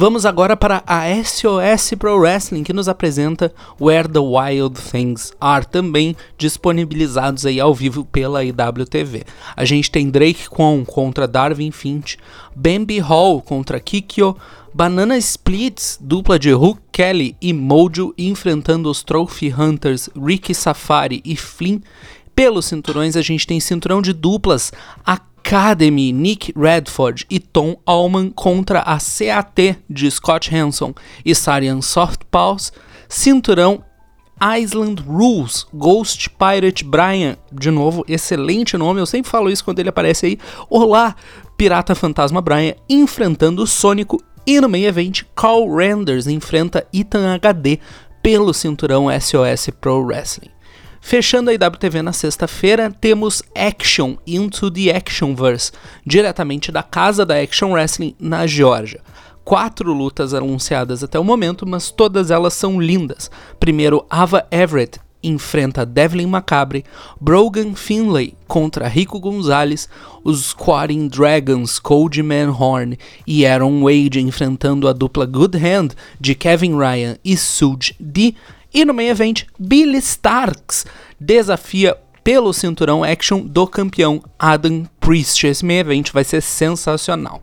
[0.00, 5.66] Vamos agora para a SOS Pro Wrestling, que nos apresenta Where the Wild Things Are,
[5.66, 9.24] também disponibilizados aí ao vivo pela IWTV.
[9.56, 12.16] A gente tem Drake Kwon contra Darwin Finch,
[12.54, 14.36] Bambi Hall contra Kikyo,
[14.72, 21.34] Banana Splits, dupla de Hook Kelly e Mojo, enfrentando os Trophy Hunters Ricky Safari e
[21.34, 21.80] Flynn.
[22.36, 24.72] Pelos cinturões, a gente tem cinturão de duplas,
[25.04, 30.92] a Academy, Nick Redford e Tom Allman contra a CAT de Scott Hanson
[31.24, 32.72] e Sarian Softpaws,
[33.08, 33.84] cinturão
[34.40, 39.88] Island Rules, Ghost Pirate Brian, de novo, excelente nome, eu sempre falo isso quando ele
[39.88, 40.38] aparece aí.
[40.70, 41.16] Olá,
[41.56, 47.80] Pirata Fantasma Brian enfrentando o Sônico e no meio evento Carl Renders enfrenta Ethan HD
[48.22, 50.50] pelo cinturão SOS Pro Wrestling.
[51.08, 55.72] Fechando a IWTV na sexta-feira, temos Action Into the Actionverse,
[56.04, 59.00] diretamente da casa da Action Wrestling na Geórgia.
[59.42, 63.30] Quatro lutas anunciadas até o momento, mas todas elas são lindas.
[63.58, 66.84] Primeiro, Ava Everett enfrenta Devlin Macabre,
[67.18, 69.88] Brogan Finlay contra Rico Gonzalez,
[70.22, 75.88] os Squatting Dragons, Cody Manhorn e Aaron Wade enfrentando a dupla Good Hand
[76.20, 78.34] de Kevin Ryan e Suge D.
[78.72, 80.84] E no main event, Billy Starks
[81.18, 85.46] desafia pelo cinturão action do campeão Adam Priest.
[85.46, 87.42] Esse main event vai ser sensacional.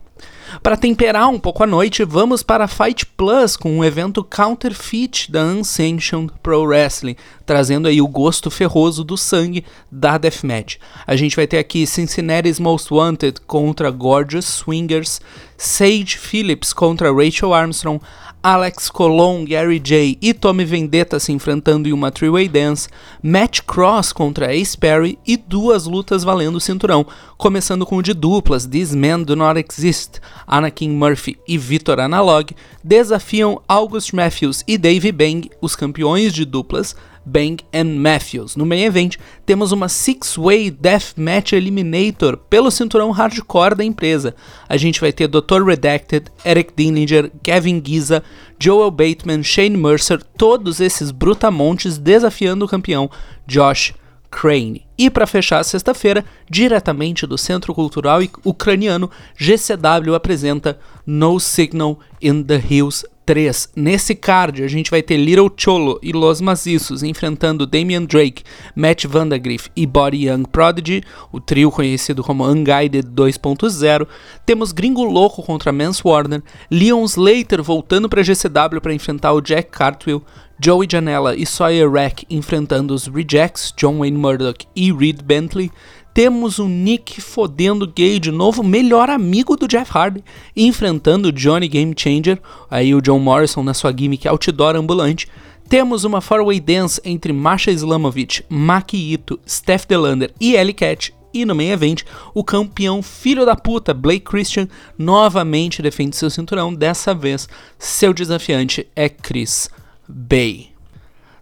[0.62, 5.42] Para temperar um pouco a noite, vamos para Fight Plus com um evento counterfeit da
[5.42, 10.76] Unsanctioned Pro Wrestling, trazendo aí o gosto ferroso do sangue da Deathmatch.
[11.06, 15.20] A gente vai ter aqui Cincinnati's Most Wanted contra Gorgeous Swingers,
[15.56, 18.00] Sage Phillips contra Rachel Armstrong,
[18.48, 22.88] Alex Colon, Gary J e Tommy Vendetta se enfrentando em uma three-way dance,
[23.20, 27.04] Matt Cross contra Ace Perry e duas lutas valendo o cinturão,
[27.36, 32.54] começando com o de duplas This Man Do Not Exist, Anakin Murphy e Victor Analog
[32.84, 36.94] desafiam August Matthews e Dave Bang, os campeões de duplas,
[37.26, 37.56] Bang
[37.98, 38.54] Matthews.
[38.54, 44.34] No main event, temos uma Six-Way Deathmatch Eliminator pelo cinturão hardcore da empresa.
[44.68, 45.64] A gente vai ter Dr.
[45.66, 48.22] Redacted, Eric Dillinger, Kevin Giza,
[48.58, 53.10] Joel Bateman, Shane Mercer, todos esses brutamontes desafiando o campeão
[53.46, 53.92] Josh
[54.36, 54.86] Crane.
[54.98, 62.42] E para fechar a sexta-feira, diretamente do Centro Cultural Ucraniano, GCW apresenta No Signal in
[62.42, 63.70] the Hills 3.
[63.74, 69.06] Nesse card, a gente vai ter Little Cholo e Los Maciços enfrentando Damian Drake, Matt
[69.06, 74.06] Vandagriff e Body Young Prodigy, o trio conhecido como Unguided 2.0.
[74.44, 79.70] Temos Gringo Louco contra Mans Warner, Leon Slater voltando para GCW para enfrentar o Jack
[79.70, 80.22] Cartwheel,
[80.58, 85.70] Joey Janela e Sawyer Rack enfrentando os Rejects, John Wayne Murdoch e Reed Bentley.
[86.14, 90.24] Temos o Nick fodendo gay de novo, melhor amigo do Jeff Hardy,
[90.56, 92.40] enfrentando o Johnny Game Changer,
[92.70, 95.28] aí o John Morrison na sua gimmick outdoor ambulante.
[95.68, 101.12] Temos uma four-way dance entre Masha Islamovic, Maki Ito, Steph Delander e Ellie Cat.
[101.34, 102.02] E no main event,
[102.32, 106.72] o campeão filho da puta, Blake Christian, novamente defende seu cinturão.
[106.72, 107.46] Dessa vez,
[107.78, 109.68] seu desafiante é Chris
[110.08, 110.76] Bay.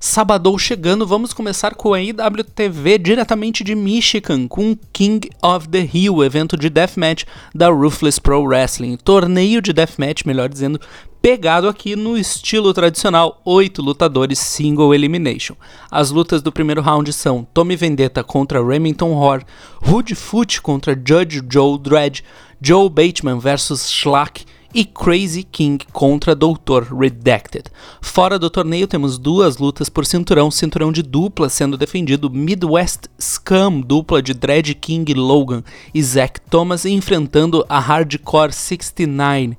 [0.06, 6.22] Sabadão chegando, vamos começar com a IWTV diretamente de Michigan, com King of the Hill,
[6.22, 8.98] evento de deathmatch da Ruthless Pro Wrestling.
[8.98, 10.78] Torneio de deathmatch, melhor dizendo,
[11.22, 15.56] pegado aqui no estilo tradicional, oito lutadores single elimination.
[15.90, 19.46] As lutas do primeiro round são Tommy Vendetta contra Remington Hoare,
[19.82, 22.22] Hood Foot contra Judge Joe Dredd,
[22.60, 24.44] Joe Bateman versus Schlack
[24.75, 27.66] e Crazy King contra Doutor Redacted.
[28.03, 33.81] Fora do torneio temos duas lutas por cinturão, cinturão de dupla sendo defendido Midwest Scum,
[33.81, 35.62] dupla de Dread King Logan
[35.95, 39.57] e Zack Thomas enfrentando a Hardcore 69.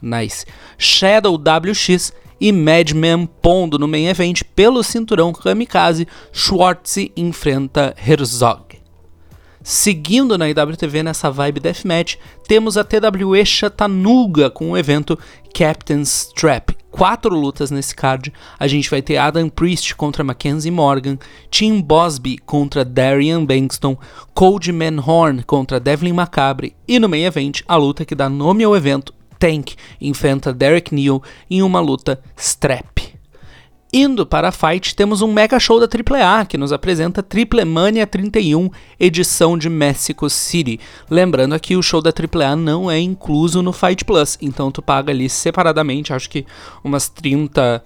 [0.00, 0.46] Nice.
[0.78, 8.83] Shadow WX e Madman Pondo no main event pelo cinturão Kamikaze, Schwartz enfrenta Herzog.
[9.66, 15.18] Seguindo na IWTV nessa vibe deathmatch, temos a TWE Chattanooga com o evento
[15.54, 16.76] Captain's Trap.
[16.90, 18.30] Quatro lutas nesse card.
[18.58, 21.16] A gente vai ter Adam Priest contra Mackenzie Morgan,
[21.50, 23.96] Tim Bosby contra Darian Bankston,
[24.34, 28.76] Cold Manhorn contra Devlin Macabre e no main event a luta que dá nome ao
[28.76, 32.93] evento, Tank enfrenta Derek Neal em uma luta strap.
[33.96, 38.04] Indo para a Fight, temos um mega show da AAA que nos apresenta Triple Mania
[38.04, 38.68] 31,
[38.98, 40.80] edição de Mexico City.
[41.08, 45.12] Lembrando aqui, o show da AAA não é incluso no Fight Plus, então tu paga
[45.12, 46.44] ali separadamente, acho que
[46.82, 47.84] umas 30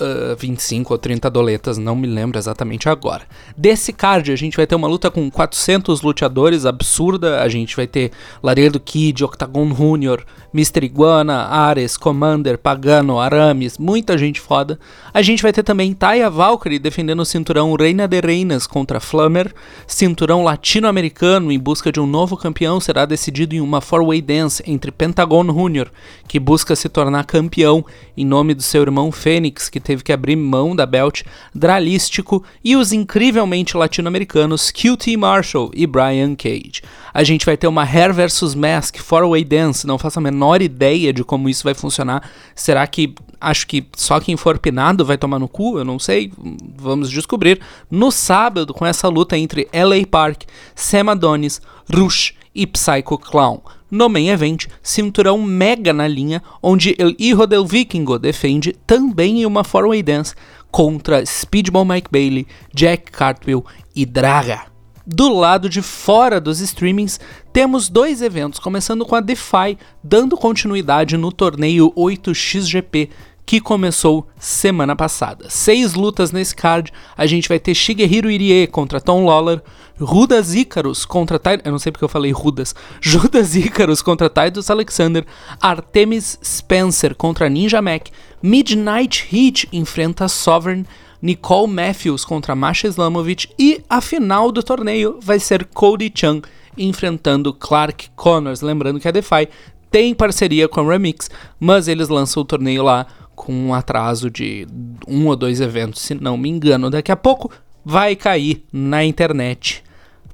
[0.00, 3.22] uh, 25 ou 30 doletas, não me lembro exatamente agora.
[3.56, 7.42] Desse card, a gente vai ter uma luta com 400 luteadores, absurda.
[7.42, 8.10] A gente vai ter
[8.42, 10.84] Laredo Kid, Octagon Junior, Mr.
[10.84, 14.78] Iguana, Ares, Commander, Pagano, Aramis, muita gente foda.
[15.14, 19.54] A gente vai ter também Taya Valkyrie defendendo o cinturão Reina de Reinas contra Flammer.
[19.86, 24.90] Cinturão latino-americano em busca de um novo campeão será decidido em uma four-way dance entre
[24.90, 25.88] Pentagon Junior,
[26.26, 27.84] que busca se tornar campeão
[28.16, 31.22] em nome do seu irmão Fênix, que teve que abrir mão da belt,
[31.52, 36.82] Dralístico e os incrivelmente latino-americanos QT Marshall e Brian Cage.
[37.12, 40.62] A gente vai ter uma Hair vs Mask Four Way Dance, não faço a menor
[40.62, 42.22] ideia de como isso vai funcionar.
[42.54, 45.76] Será que acho que só quem for pinado vai tomar no cu?
[45.76, 46.32] Eu não sei,
[46.76, 47.60] vamos descobrir.
[47.90, 51.60] No sábado, com essa luta entre LA Park, Sam Adonis,
[51.92, 53.60] Rush e Psycho Clown.
[53.90, 59.46] No main event, cinturão mega na linha, onde El Hijo del Vikingo defende também em
[59.46, 60.34] uma four-way dance
[60.70, 63.64] contra Speedball Mike Bailey, Jack Cartwheel
[63.94, 64.70] e Draga.
[65.04, 67.18] Do lado de fora dos streamings,
[67.52, 73.08] temos dois eventos, começando com a DeFi, dando continuidade no torneio 8xGP,
[73.50, 75.50] que começou semana passada.
[75.50, 76.92] Seis lutas nesse card.
[77.16, 79.60] A gente vai ter Shigehiro Irie contra Tom Lawler,
[80.00, 81.60] Rudas Icarus contra Ty...
[81.64, 82.76] Eu não sei porque eu falei Rudas.
[83.02, 85.26] Judas Icarus contra Titus Alexander,
[85.60, 88.06] Artemis Spencer contra Ninja Mac,
[88.40, 90.86] Midnight Heat enfrenta Sovereign,
[91.20, 96.42] Nicole Matthews contra Masha Islamovic e a final do torneio vai ser Cody Chung
[96.78, 98.60] enfrentando Clark Connors.
[98.60, 99.48] Lembrando que a DeFi
[99.90, 101.28] tem parceria com a Remix,
[101.58, 103.08] mas eles lançam o torneio lá
[103.40, 104.66] com um atraso de
[105.08, 106.90] um ou dois eventos, se não me engano.
[106.90, 107.50] Daqui a pouco
[107.82, 109.82] vai cair na internet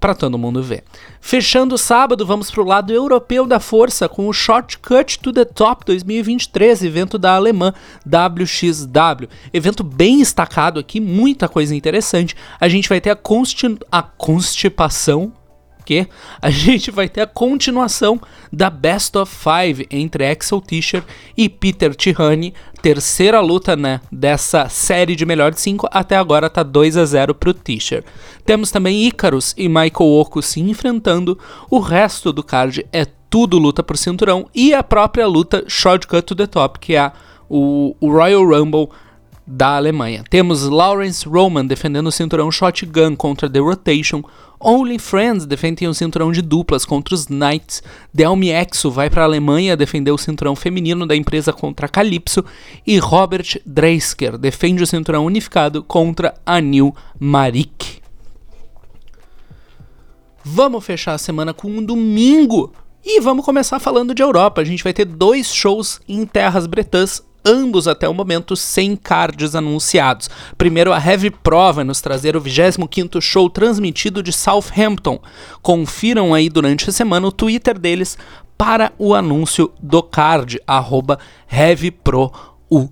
[0.01, 0.83] para todo mundo ver.
[1.21, 5.45] Fechando o sábado, vamos para o lado europeu da força com o Shortcut to the
[5.45, 7.73] Top 2023, evento da alemã
[8.05, 9.29] WXW.
[9.53, 12.35] Evento bem destacado aqui, muita coisa interessante.
[12.59, 15.33] A gente vai ter a, consti a constipação
[15.87, 16.09] porque
[16.43, 18.21] a gente vai ter a continuação
[18.53, 21.05] da Best of Five entre Axel Tischer
[21.37, 26.65] e Peter Tihani, terceira luta né, dessa série de melhor de 5, até agora tá
[26.65, 28.03] 2 a 0 pro Tischer.
[28.45, 31.39] Temos também Icarus e Michael Oko se enfrentando,
[31.71, 36.35] o resto do card é tudo luta por cinturão e a própria luta Shortcut to
[36.35, 37.13] the Top, que é
[37.49, 38.89] o Royal Rumble
[39.47, 40.25] da Alemanha.
[40.29, 44.25] Temos Lawrence Roman defendendo o cinturão Shotgun contra The Rotation,
[44.59, 47.83] Only Friends defendem o cinturão de duplas contra os Knights.
[48.13, 52.45] Delmi Exo vai para a Alemanha defender o cinturão feminino da empresa contra Calypso.
[52.87, 58.01] E Robert Dreisker defende o cinturão unificado contra a New Marik.
[60.43, 62.73] Vamos fechar a semana com um domingo.
[63.05, 64.61] E vamos começar falando de Europa.
[64.61, 69.55] A gente vai ter dois shows em terras bretãs ambos até o momento sem cards
[69.55, 70.29] anunciados.
[70.59, 75.21] Primeiro, a Heavy Pro vai nos trazer o 25º show transmitido de Southampton.
[75.63, 78.19] Confiram aí durante a semana o Twitter deles
[78.59, 82.91] para o anúncio do card, arroba HeavyProUK.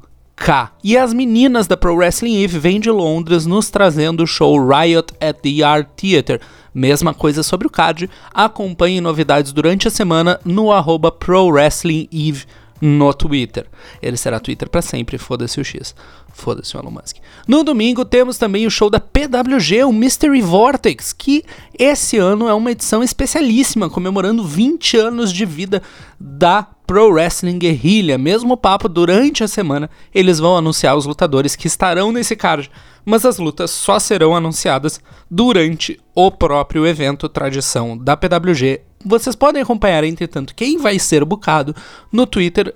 [0.82, 5.14] E as meninas da Pro Wrestling Eve vêm de Londres nos trazendo o show Riot
[5.20, 6.40] at the Art Theatre.
[6.74, 12.44] Mesma coisa sobre o card, acompanhe novidades durante a semana no arroba Pro Wrestling Eve
[12.84, 13.66] no Twitter.
[14.02, 15.94] Ele será Twitter para sempre, foda-se o X.
[16.34, 17.16] Foda-se o Elon Musk.
[17.48, 21.44] No domingo temos também o show da PWG, o Mystery Vortex, que
[21.78, 25.80] esse ano é uma edição especialíssima, comemorando 20 anos de vida
[26.20, 28.18] da Pro Wrestling Guerrilha.
[28.18, 32.70] Mesmo papo, durante a semana eles vão anunciar os lutadores que estarão nesse card,
[33.02, 39.62] mas as lutas só serão anunciadas durante o próprio evento tradição da PWG vocês podem
[39.62, 41.74] acompanhar, entretanto, quem vai ser bucado
[42.10, 42.74] no Twitter,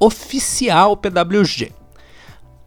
[0.00, 1.72] oficialpwg.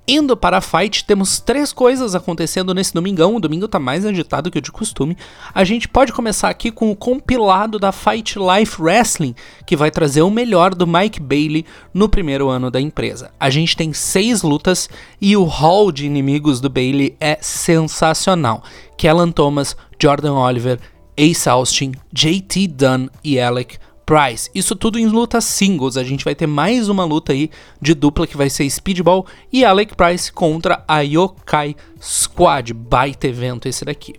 [0.08, 3.36] Indo para a fight, temos três coisas acontecendo nesse domingão.
[3.36, 5.18] O domingo tá mais agitado que o de costume.
[5.52, 9.34] A gente pode começar aqui com o compilado da Fight Life Wrestling,
[9.66, 13.32] que vai trazer o melhor do Mike Bailey no primeiro ano da empresa.
[13.39, 14.88] A gente tem seis lutas
[15.20, 18.64] e o hall de inimigos do Bailey é sensacional.
[18.96, 20.80] Kellan Thomas, Jordan Oliver,
[21.18, 24.49] Ace Austin, JT Dunn e Alec Price.
[24.53, 25.97] Isso tudo em lutas singles.
[25.97, 27.49] A gente vai ter mais uma luta aí
[27.82, 32.74] de dupla que vai ser Speedball e Alec Price contra a Yokai Squad.
[32.74, 34.13] Baita evento esse daqui.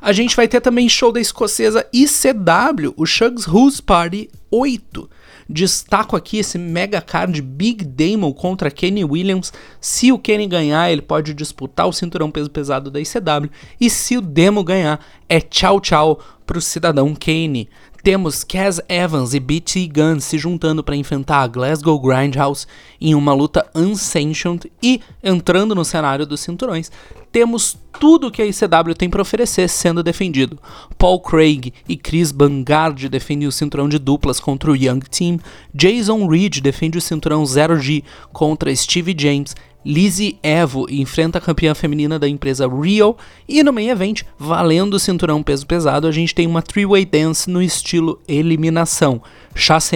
[0.00, 5.10] A gente vai ter também show da escocesa ICW, o Shugs Who's Party 8.
[5.48, 9.52] Destaco aqui esse mega card Big Damon contra Kenny Williams.
[9.80, 13.50] Se o Kenny ganhar, ele pode disputar o cinturão peso pesado da ICW.
[13.80, 17.68] E se o Demo ganhar, é tchau tchau pro cidadão Kane.
[18.06, 22.64] Temos Kaz Evans e BT Gunn se juntando para enfrentar a Glasgow Grindhouse
[23.00, 26.88] em uma luta unsanctioned e entrando no cenário dos cinturões.
[27.32, 30.56] Temos tudo que a ICW tem para oferecer sendo defendido.
[30.96, 35.40] Paul Craig e Chris Bangard defendem o cinturão de duplas contra o Young Team.
[35.74, 39.52] Jason Reed defende o cinturão 0G contra Steve James
[39.86, 43.16] Lizzie Evo enfrenta a campeã feminina da empresa Rio.
[43.48, 47.48] E no main event, valendo o cinturão peso pesado, a gente tem uma three-way dance
[47.48, 49.22] no estilo eliminação.
[49.54, 49.92] Chas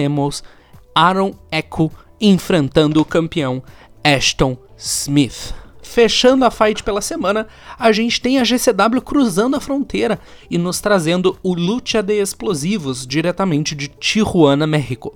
[0.95, 3.61] Aaron Echo enfrentando o campeão
[4.01, 5.53] Ashton Smith.
[5.83, 7.45] fechando a fight pela semana,
[7.77, 10.17] a gente tem a GCW cruzando a fronteira
[10.49, 15.13] e nos trazendo o Lucha de Explosivos diretamente de Tijuana, México.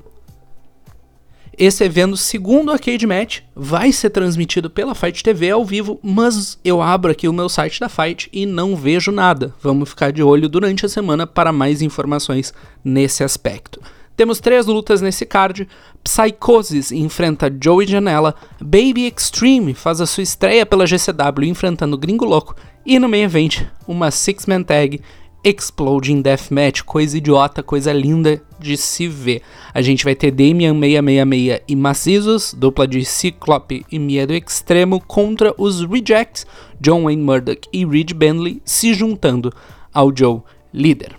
[1.57, 6.59] Esse evento, segundo a Cage Match, vai ser transmitido pela Fight TV ao vivo, mas
[6.65, 9.53] eu abro aqui o meu site da Fight e não vejo nada.
[9.61, 12.53] Vamos ficar de olho durante a semana para mais informações
[12.83, 13.81] nesse aspecto.
[14.17, 15.67] Temos três lutas nesse card.
[16.03, 18.35] Psychosis enfrenta Joey Janela.
[18.59, 22.55] Baby Extreme faz a sua estreia pela GCW enfrentando Gringo Louco.
[22.85, 25.01] E no main event, uma six-man tag
[25.45, 29.43] Exploding Deathmatch, coisa idiota, coisa linda de se ver.
[29.71, 35.53] A gente vai ter Damian 666 e Macizos, dupla de Ciclope e Medo Extremo contra
[35.55, 36.47] os Rejects,
[36.81, 39.53] John Wayne Murdoch e Reed Bentley se juntando
[39.93, 40.41] ao Joe
[40.73, 41.15] líder.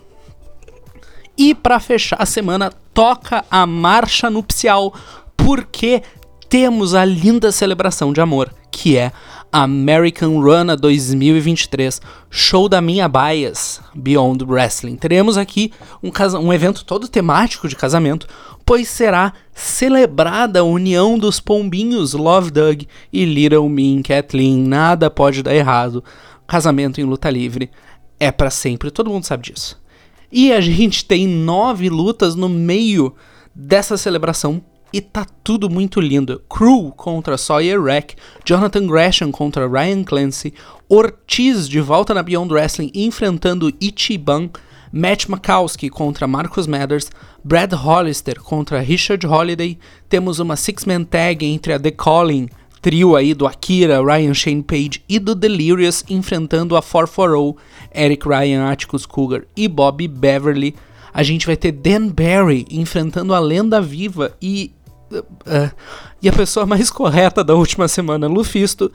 [1.37, 4.93] E para fechar a semana, toca a marcha nupcial,
[5.37, 6.03] porque
[6.49, 9.11] temos a linda celebração de amor, que é
[9.51, 11.99] American Run 2023,
[12.29, 14.95] show da minha bias Beyond Wrestling.
[14.97, 15.71] Teremos aqui
[16.03, 18.27] um, um evento todo temático de casamento,
[18.63, 24.59] pois será celebrada a união dos pombinhos Love Doug e Little Mean Kathleen.
[24.59, 26.03] Nada pode dar errado.
[26.45, 27.71] Casamento em luta livre
[28.19, 29.81] é para sempre, todo mundo sabe disso.
[30.31, 33.15] E a gente tem nove lutas no meio
[33.55, 34.61] dessa celebração
[34.91, 36.41] e tá tudo muito lindo.
[36.49, 38.15] Crew contra Sawyer Rack,
[38.45, 40.53] Jonathan Gresham contra Ryan Clancy,
[40.89, 44.49] Ortiz de volta na Beyond Wrestling enfrentando Ichiban,
[44.91, 47.11] Matt Makowski contra Marcus Mathers,
[47.43, 49.77] Brad Hollister contra Richard Holiday,
[50.07, 52.47] temos uma six-man tag entre a The Calling,
[52.81, 57.61] trio aí do Akira, Ryan Shane Page e do Delirious enfrentando a 440,
[57.93, 60.73] Eric Ryan, Atticus Cougar e Bobby Beverly.
[61.13, 64.71] A gente vai ter Dan Barry enfrentando a lenda viva e
[65.11, 65.71] Uh,
[66.21, 68.91] e a pessoa mais correta da última semana, Lufisto.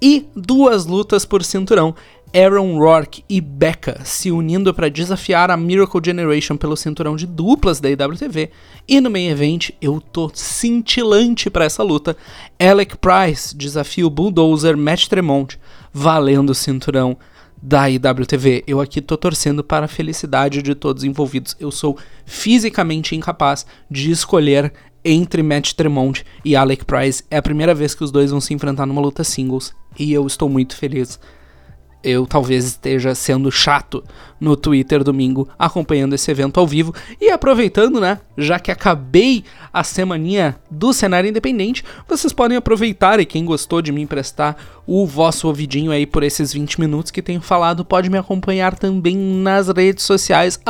[0.00, 1.94] E duas lutas por cinturão.
[2.34, 7.78] Aaron Rourke e Becca se unindo para desafiar a Miracle Generation pelo cinturão de duplas
[7.78, 8.50] da IWTV.
[8.88, 12.16] E no main event, eu tô cintilante para essa luta.
[12.58, 15.58] Alec Price desafia o Bulldozer Matt Tremont,
[15.92, 17.18] valendo o cinturão
[17.62, 18.64] da IWTV.
[18.66, 21.54] Eu aqui tô torcendo para a felicidade de todos envolvidos.
[21.60, 24.72] Eu sou fisicamente incapaz de escolher
[25.04, 27.24] entre Matt Tremont e Alec Price.
[27.30, 30.26] É a primeira vez que os dois vão se enfrentar numa luta singles e eu
[30.26, 31.18] estou muito feliz.
[32.04, 34.02] Eu talvez esteja sendo chato
[34.40, 38.18] no Twitter domingo acompanhando esse evento ao vivo e aproveitando, né?
[38.36, 43.92] Já que acabei a semaninha do cenário independente, vocês podem aproveitar e quem gostou de
[43.92, 48.18] me emprestar o vosso ouvidinho aí por esses 20 minutos que tenho falado, pode me
[48.18, 50.60] acompanhar também nas redes sociais,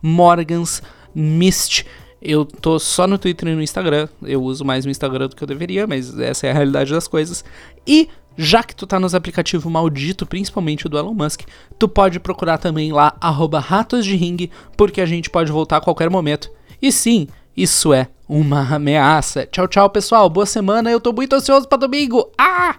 [0.00, 1.84] morgansmist.
[2.20, 4.08] Eu tô só no Twitter e no Instagram.
[4.22, 7.06] Eu uso mais o Instagram do que eu deveria, mas essa é a realidade das
[7.06, 7.44] coisas.
[7.86, 11.42] E já que tu tá nos aplicativos maldito, principalmente o do Elon Musk,
[11.78, 13.16] tu pode procurar também lá
[13.62, 16.50] ratos de ring, porque a gente pode voltar a qualquer momento.
[16.80, 19.46] E sim, isso é uma ameaça.
[19.46, 20.28] Tchau, tchau, pessoal.
[20.28, 20.90] Boa semana.
[20.90, 22.30] Eu tô muito ansioso para domingo.
[22.36, 22.76] Ah!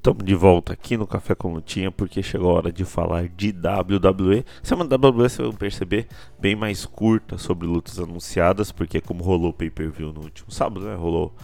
[0.00, 3.50] Estamos de volta aqui no Café com Lutinha porque chegou a hora de falar de
[3.50, 4.46] WWE.
[4.62, 9.52] Semana WWE, você vai perceber, bem mais curta sobre lutas anunciadas, porque como rolou o
[9.52, 11.34] pay-per-view no último sábado, né, rolou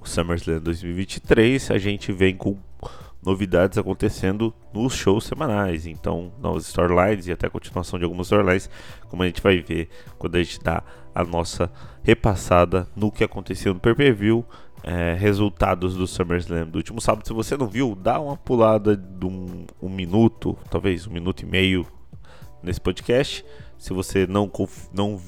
[0.00, 2.56] o SummerSlam 2023, a gente vem com
[3.22, 5.86] novidades acontecendo nos shows semanais.
[5.86, 8.70] Então, novas storylines e até continuação de algumas storylines,
[9.10, 10.82] como a gente vai ver quando a gente dá
[11.14, 11.70] a nossa
[12.02, 14.46] repassada no que aconteceu no pay-per-view
[14.82, 17.26] é, resultados do SummerSlam do último sábado.
[17.26, 21.46] Se você não viu, dá uma pulada de um, um minuto, talvez um minuto e
[21.46, 21.86] meio
[22.62, 23.44] nesse podcast.
[23.76, 24.50] Se você não,
[24.92, 25.20] não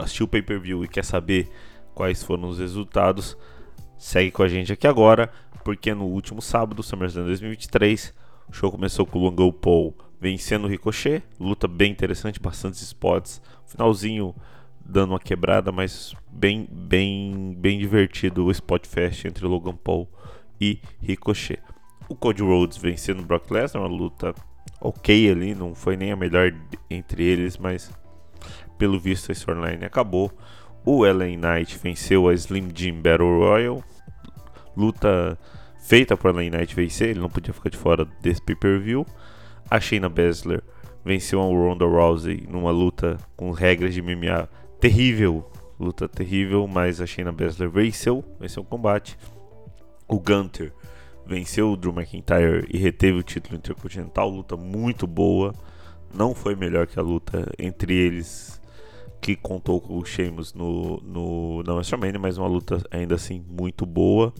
[0.00, 1.48] assistiu o pay-per-view e quer saber
[1.94, 3.36] quais foram os resultados,
[3.98, 5.30] segue com a gente aqui agora,
[5.64, 8.14] porque no último sábado, SummerSlam 2023,
[8.48, 13.40] o show começou com o Longo Paul vencendo o Ricochet, luta bem interessante, bastantes spots,
[13.66, 14.34] finalzinho
[14.88, 20.08] dando uma quebrada, mas bem, bem, bem divertido o Spot Fest entre Logan Paul
[20.58, 21.60] e Ricochet.
[22.08, 24.34] O Cody Rhodes vencendo Brock Lesnar, uma luta
[24.80, 26.54] ok ali, não foi nem a melhor
[26.88, 27.92] entre eles, mas
[28.78, 30.32] pelo visto a storyline acabou.
[30.84, 33.84] O LA Knight venceu a Slim Jim Battle Royal,
[34.74, 35.38] luta
[35.80, 39.04] feita para LA Knight vencer, ele não podia ficar de fora desse pay-per-view.
[39.70, 40.62] A Shayna Baszler
[41.04, 44.48] venceu a Ronda Rousey numa luta com regras de MMA
[44.80, 49.18] terrível, luta terrível, mas a Shayna Baszler venceu, venceu o combate.
[50.08, 50.72] o Gunter
[51.28, 54.30] venceu o Drew McIntyre e reteve o título intercontinental.
[54.30, 55.54] Luta muito boa.
[56.12, 58.58] Não foi melhor que a luta entre eles,
[59.20, 63.84] que contou com o Sheamus no, no, na WrestleMania, mas uma luta ainda assim muito
[63.84, 64.32] boa.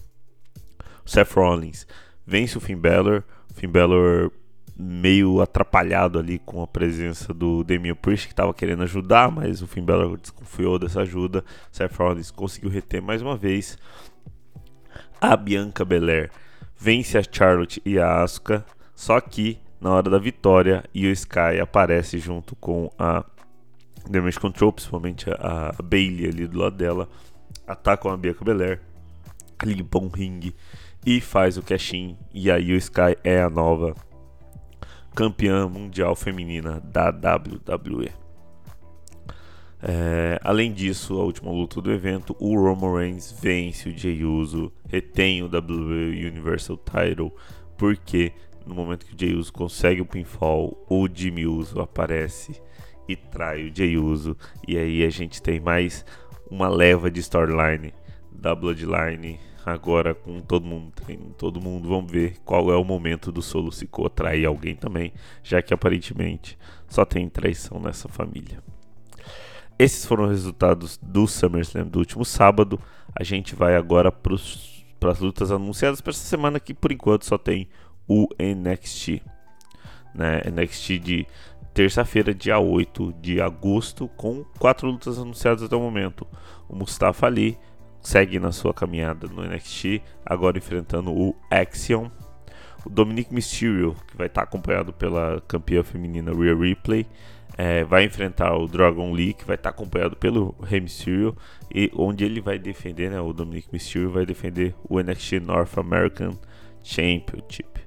[1.04, 1.86] O Seth Rollins
[2.26, 3.22] vence o Finn Balor.
[3.50, 4.32] O Finn Balor
[4.78, 9.66] meio atrapalhado ali com a presença do Damian Priest que estava querendo ajudar, mas o
[9.66, 11.44] Finn Balor desconfiou dessa ajuda.
[11.72, 13.76] Seth Rollins conseguiu reter mais uma vez.
[15.20, 16.30] A Bianca Belair
[16.76, 18.64] vence a Charlotte e a Asuka,
[18.94, 23.24] só que na hora da vitória, Io Sky aparece junto com a
[24.08, 27.08] Damage Control, principalmente a, Bailey ali do lado dela,
[27.66, 28.80] atacam a Bianca Belair,
[29.64, 30.54] limpam o ringue
[31.04, 33.94] e faz o cash-in, e a Io Sky é a nova
[35.14, 38.10] campeã mundial feminina da WWE.
[39.80, 44.72] É, além disso, a última luta do evento, o Roman Reigns vence o Jey Uso,
[44.88, 47.32] retém o WWE Universal Title,
[47.76, 48.32] porque
[48.66, 52.60] no momento que o Jey Uso consegue o pinfall, o Jimmy Uso aparece
[53.08, 54.36] e trai o Jey Uso,
[54.66, 56.04] e aí a gente tem mais
[56.50, 57.94] uma leva de storyline
[58.32, 59.38] da Bloodline
[59.72, 60.92] agora com todo mundo
[61.36, 65.12] todo mundo vamos ver qual é o momento do Solo Sikoa trair alguém também,
[65.42, 66.58] já que aparentemente
[66.88, 68.62] só tem traição nessa família.
[69.78, 72.80] Esses foram os resultados do SummerSlam do último sábado.
[73.14, 74.34] A gente vai agora para
[75.12, 77.68] as lutas anunciadas para essa semana que por enquanto só tem
[78.08, 79.22] o NXT.
[80.12, 80.42] Né?
[80.50, 81.26] NXT de
[81.72, 86.26] terça-feira, dia 8 de agosto, com quatro lutas anunciadas até o momento.
[86.68, 87.56] O Mustafa Ali
[88.02, 92.10] segue na sua caminhada no NXT, agora enfrentando o Axiom.
[92.86, 97.06] O Dominic Mysterio, que vai estar acompanhado pela campeã feminina Rhea Ripley,
[97.56, 101.36] é, vai enfrentar o Dragon Lee, que vai estar acompanhado pelo Rey Mysterio,
[101.74, 106.38] e onde ele vai defender, né, o Dominic Mysterio vai defender o NXT North American
[106.84, 107.80] Championship.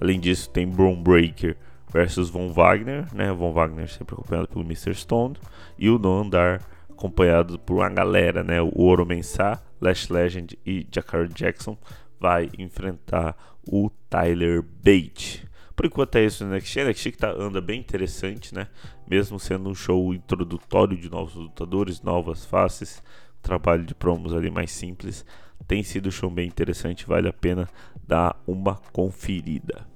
[0.00, 1.54] Além disso, tem Braun Breaker
[1.92, 4.94] versus Von Wagner, né, Von Wagner sempre acompanhado pelo Mr.
[4.94, 5.36] Stone,
[5.78, 6.62] e o No Andar
[6.96, 11.76] acompanhado por uma galera, né, o Oro Mensah, Lash Legend e Jakar Jackson,
[12.18, 13.36] vai enfrentar
[13.66, 15.46] o Tyler Bate.
[15.76, 16.76] Por enquanto é isso no NXT.
[16.78, 18.68] O NXT que tá, anda bem interessante, né?
[19.08, 23.02] Mesmo sendo um show introdutório de novos lutadores, novas faces,
[23.42, 25.26] trabalho de promos ali mais simples.
[25.66, 27.68] Tem sido um show bem interessante, vale a pena
[28.06, 29.86] dar uma conferida.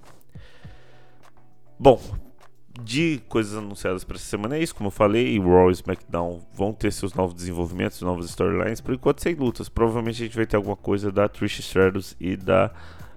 [1.78, 2.00] Bom,
[2.82, 6.72] de coisas anunciadas para essa semana é isso, como eu falei, Raw e SmackDown vão
[6.72, 9.68] ter seus novos desenvolvimentos, novas storylines, por enquanto sem lutas.
[9.68, 12.70] Provavelmente a gente vai ter alguma coisa da Trish Stratus e da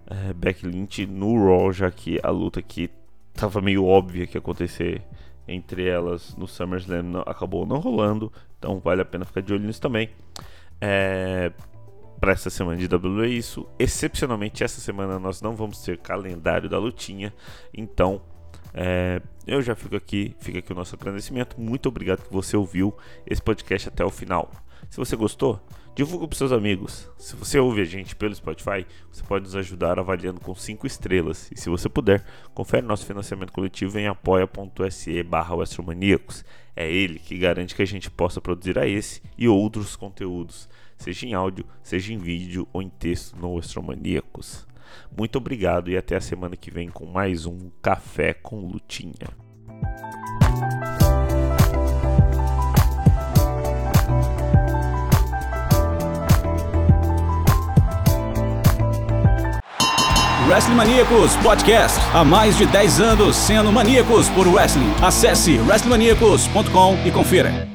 [0.08, 2.90] é, Becky Lynch no Raw, já que a luta aqui
[3.34, 5.02] tava meio óbvia que ia acontecer
[5.48, 9.66] entre elas no SummerSlam não, acabou não rolando, então vale a pena ficar de olho
[9.66, 10.10] nisso também.
[10.80, 11.52] É,
[12.20, 13.68] para essa semana de WWE é isso.
[13.78, 17.34] Excepcionalmente essa semana nós não vamos ter calendário da lutinha,
[17.74, 18.22] então
[18.74, 21.60] é, eu já fico aqui, fica aqui o nosso agradecimento.
[21.60, 22.96] Muito obrigado que você ouviu
[23.26, 24.52] esse podcast até o final.
[24.90, 25.60] Se você gostou,
[25.96, 27.10] divulga para seus amigos.
[27.18, 31.50] Se você ouve a gente pelo Spotify, você pode nos ajudar avaliando com 5 estrelas.
[31.52, 35.56] E se você puder, confere nosso financiamento coletivo em apoia.se barra
[36.76, 41.26] É ele que garante que a gente possa produzir a esse e outros conteúdos, seja
[41.26, 44.71] em áudio, seja em vídeo ou em texto no Astromaníacos.
[45.16, 49.30] Muito obrigado e até a semana que vem com mais um Café com Lutinha.
[60.52, 61.98] Wrestling Maníacos Podcast.
[62.14, 64.92] Há mais de 10 anos sendo maníacos por wrestling.
[65.02, 67.71] Acesse wrestlingmaníacos.com e confira.